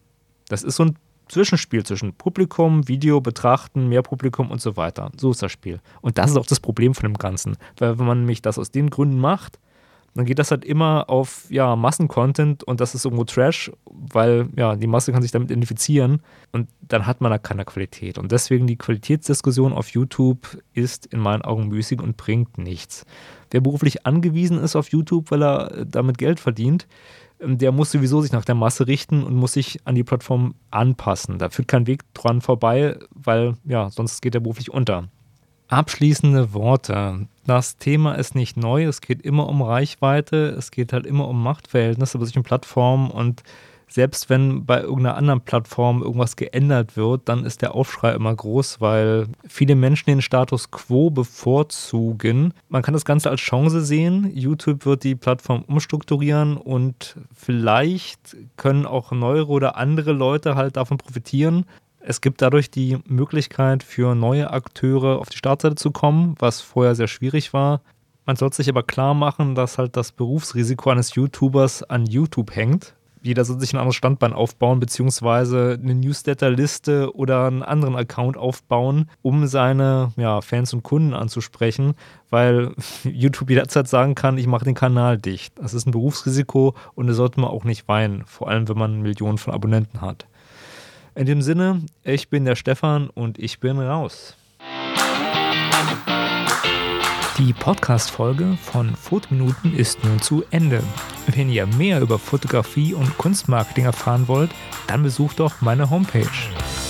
Das 0.47 0.63
ist 0.63 0.75
so 0.75 0.83
ein 0.83 0.97
Zwischenspiel 1.27 1.83
zwischen 1.83 2.13
Publikum, 2.13 2.87
Video 2.87 3.19
betrachten, 3.19 3.89
mehr 3.89 4.03
Publikum 4.03 4.51
und 4.51 4.61
so 4.61 4.77
weiter. 4.77 5.11
So 5.17 5.31
ist 5.31 5.41
das 5.41 5.51
Spiel. 5.51 5.79
Und 6.01 6.17
das 6.17 6.31
ist 6.31 6.37
auch 6.37 6.45
das 6.45 6.59
Problem 6.59 6.93
von 6.93 7.03
dem 7.03 7.17
Ganzen. 7.17 7.57
Weil 7.77 7.97
wenn 7.97 8.05
man 8.05 8.19
nämlich 8.19 8.41
das 8.41 8.59
aus 8.59 8.71
den 8.71 8.89
Gründen 8.89 9.19
macht, 9.19 9.59
dann 10.15 10.25
geht 10.25 10.39
das 10.39 10.51
halt 10.51 10.63
immer 10.63 11.09
auf 11.09 11.45
ja, 11.49 11.75
Massencontent 11.75 12.63
und 12.63 12.79
das 12.79 12.95
ist 12.95 13.03
irgendwo 13.03 13.25
Trash, 13.25 13.71
weil 13.85 14.47
ja, 14.55 14.77
die 14.77 14.87
Masse 14.87 15.11
kann 15.11 15.21
sich 15.21 15.31
damit 15.31 15.51
identifizieren 15.51 16.21
und 16.53 16.69
dann 16.81 17.05
hat 17.05 17.19
man 17.19 17.31
da 17.31 17.37
keine 17.37 17.65
Qualität. 17.65 18.17
Und 18.17 18.31
deswegen 18.31 18.65
die 18.65 18.77
Qualitätsdiskussion 18.77 19.73
auf 19.73 19.89
YouTube 19.89 20.57
ist 20.73 21.05
in 21.07 21.19
meinen 21.19 21.41
Augen 21.41 21.67
müßig 21.67 22.01
und 22.01 22.15
bringt 22.15 22.57
nichts. 22.57 23.05
Wer 23.51 23.59
beruflich 23.59 24.05
angewiesen 24.05 24.57
ist 24.57 24.77
auf 24.77 24.89
YouTube, 24.89 25.31
weil 25.31 25.43
er 25.43 25.85
damit 25.85 26.17
Geld 26.17 26.39
verdient, 26.39 26.87
ähm, 27.41 27.57
der 27.57 27.73
muss 27.73 27.91
sowieso 27.91 28.21
sich 28.21 28.31
nach 28.31 28.45
der 28.45 28.55
Masse 28.55 28.87
richten 28.87 29.21
und 29.21 29.35
muss 29.35 29.53
sich 29.53 29.79
an 29.83 29.95
die 29.95 30.05
Plattform 30.05 30.55
anpassen. 30.71 31.39
Da 31.39 31.49
führt 31.49 31.67
kein 31.67 31.87
Weg 31.87 32.01
dran 32.13 32.39
vorbei, 32.39 32.97
weil 33.13 33.55
ja, 33.65 33.89
sonst 33.89 34.21
geht 34.21 34.35
er 34.35 34.41
beruflich 34.41 34.71
unter. 34.71 35.09
Abschließende 35.67 36.53
Worte. 36.53 37.27
Das 37.45 37.77
Thema 37.77 38.13
ist 38.13 38.35
nicht 38.35 38.57
neu, 38.57 38.85
es 38.85 39.01
geht 39.01 39.21
immer 39.21 39.47
um 39.47 39.61
Reichweite, 39.61 40.49
es 40.49 40.71
geht 40.71 40.93
halt 40.93 41.05
immer 41.05 41.27
um 41.27 41.41
Machtverhältnisse 41.41 42.17
bei 42.17 42.25
solchen 42.25 42.43
Plattformen 42.43 43.09
und 43.09 43.43
selbst 43.87 44.29
wenn 44.29 44.65
bei 44.65 44.81
irgendeiner 44.81 45.15
anderen 45.15 45.41
Plattform 45.41 46.01
irgendwas 46.01 46.35
geändert 46.35 46.97
wird, 46.97 47.29
dann 47.29 47.45
ist 47.45 47.61
der 47.61 47.75
Aufschrei 47.75 48.13
immer 48.13 48.35
groß, 48.35 48.81
weil 48.81 49.27
viele 49.47 49.75
Menschen 49.75 50.09
den 50.09 50.21
Status 50.21 50.71
quo 50.71 51.09
bevorzugen. 51.09 52.53
Man 52.67 52.81
kann 52.81 52.93
das 52.93 53.05
Ganze 53.05 53.29
als 53.29 53.41
Chance 53.41 53.85
sehen. 53.85 54.31
YouTube 54.33 54.85
wird 54.85 55.03
die 55.03 55.15
Plattform 55.15 55.63
umstrukturieren 55.67 56.57
und 56.57 57.15
vielleicht 57.33 58.35
können 58.57 58.85
auch 58.85 59.11
neuere 59.11 59.47
oder 59.47 59.77
andere 59.77 60.11
Leute 60.11 60.55
halt 60.55 60.77
davon 60.77 60.97
profitieren. 60.97 61.65
Es 62.07 62.21
gibt 62.21 62.43
dadurch 62.43 62.69
die 62.69 62.99
Möglichkeit 63.07 63.81
für 63.81 64.13
neue 64.13 64.51
Akteure 64.51 65.17
auf 65.17 65.29
die 65.29 65.37
Startseite 65.37 65.73
zu 65.73 65.89
kommen, 65.89 66.35
was 66.37 66.61
vorher 66.61 66.93
sehr 66.93 67.07
schwierig 67.07 67.51
war. 67.51 67.81
Man 68.27 68.35
sollte 68.35 68.57
sich 68.57 68.69
aber 68.69 68.83
klar 68.83 69.15
machen, 69.15 69.55
dass 69.55 69.79
halt 69.79 69.97
das 69.97 70.11
Berufsrisiko 70.11 70.91
eines 70.91 71.15
YouTubers 71.15 71.81
an 71.81 72.05
YouTube 72.05 72.55
hängt. 72.55 72.93
Jeder 73.23 73.43
soll 73.43 73.59
sich 73.59 73.73
ein 73.73 73.79
anderes 73.79 73.95
Standbein 73.95 74.33
aufbauen, 74.33 74.79
beziehungsweise 74.79 75.79
eine 75.81 75.95
Newsletter-Liste 75.95 77.15
oder 77.15 77.47
einen 77.47 77.63
anderen 77.63 77.95
Account 77.95 78.37
aufbauen, 78.37 79.09
um 79.23 79.47
seine 79.47 80.13
ja, 80.15 80.41
Fans 80.41 80.75
und 80.75 80.83
Kunden 80.83 81.15
anzusprechen, 81.15 81.95
weil 82.29 82.75
YouTube 83.03 83.49
jederzeit 83.49 83.87
sagen 83.87 84.13
kann, 84.13 84.37
ich 84.37 84.45
mache 84.45 84.65
den 84.65 84.75
Kanal 84.75 85.17
dicht. 85.17 85.57
Das 85.57 85.73
ist 85.73 85.87
ein 85.87 85.91
Berufsrisiko 85.91 86.75
und 86.93 87.07
da 87.07 87.13
sollte 87.13 87.39
man 87.39 87.49
auch 87.49 87.63
nicht 87.63 87.87
weinen, 87.87 88.25
vor 88.27 88.47
allem 88.47 88.69
wenn 88.69 88.77
man 88.77 89.01
Millionen 89.01 89.39
von 89.39 89.55
Abonnenten 89.55 90.01
hat. 90.01 90.27
In 91.17 91.25
dem 91.25 91.41
Sinne, 91.41 91.81
ich 92.03 92.29
bin 92.29 92.43
der 92.43 92.57
Stefan 92.57 93.09
und 93.09 93.39
ich 93.39 93.61
bin 93.61 93.79
raus. 93.79 94.35
Die 97.37 97.53
Podcast-Folge 97.53 98.57
von 98.61 98.93
Fotominuten 98.97 99.73
ist 99.77 100.03
nun 100.03 100.21
zu 100.21 100.43
Ende. 100.51 100.83
Wenn 101.27 101.49
ihr 101.49 101.67
mehr 101.67 102.01
über 102.01 102.19
Fotografie 102.19 102.93
und 102.93 103.17
Kunstmarketing 103.17 103.85
erfahren 103.85 104.27
wollt, 104.27 104.51
dann 104.87 105.03
besucht 105.03 105.39
doch 105.39 105.61
meine 105.61 105.89
Homepage. 105.89 106.27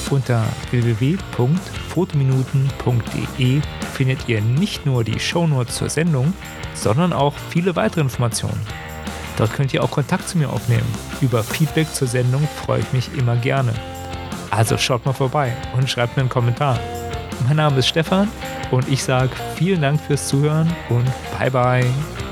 Unter 0.09 0.43
www.fotominuten.de 0.71 3.61
findet 3.93 4.27
ihr 4.27 4.41
nicht 4.41 4.87
nur 4.87 5.03
die 5.03 5.19
Shownotes 5.19 5.75
zur 5.75 5.89
Sendung, 5.89 6.33
sondern 6.73 7.13
auch 7.13 7.35
viele 7.49 7.75
weitere 7.75 8.01
Informationen. 8.01 8.65
Dort 9.37 9.53
könnt 9.53 9.71
ihr 9.73 9.83
auch 9.83 9.91
Kontakt 9.91 10.27
zu 10.27 10.39
mir 10.39 10.49
aufnehmen. 10.49 10.91
Über 11.21 11.43
Feedback 11.43 11.93
zur 11.93 12.07
Sendung 12.07 12.47
freue 12.47 12.79
ich 12.79 12.91
mich 12.91 13.15
immer 13.15 13.35
gerne. 13.35 13.71
Also 14.55 14.77
schaut 14.77 15.05
mal 15.05 15.13
vorbei 15.13 15.53
und 15.75 15.89
schreibt 15.89 16.15
mir 16.15 16.21
einen 16.21 16.29
Kommentar. 16.29 16.79
Mein 17.45 17.57
Name 17.57 17.79
ist 17.79 17.87
Stefan 17.87 18.29
und 18.71 18.87
ich 18.87 19.03
sage 19.03 19.31
vielen 19.55 19.81
Dank 19.81 19.99
fürs 19.99 20.27
Zuhören 20.27 20.73
und 20.89 21.05
bye 21.37 21.51
bye. 21.51 22.24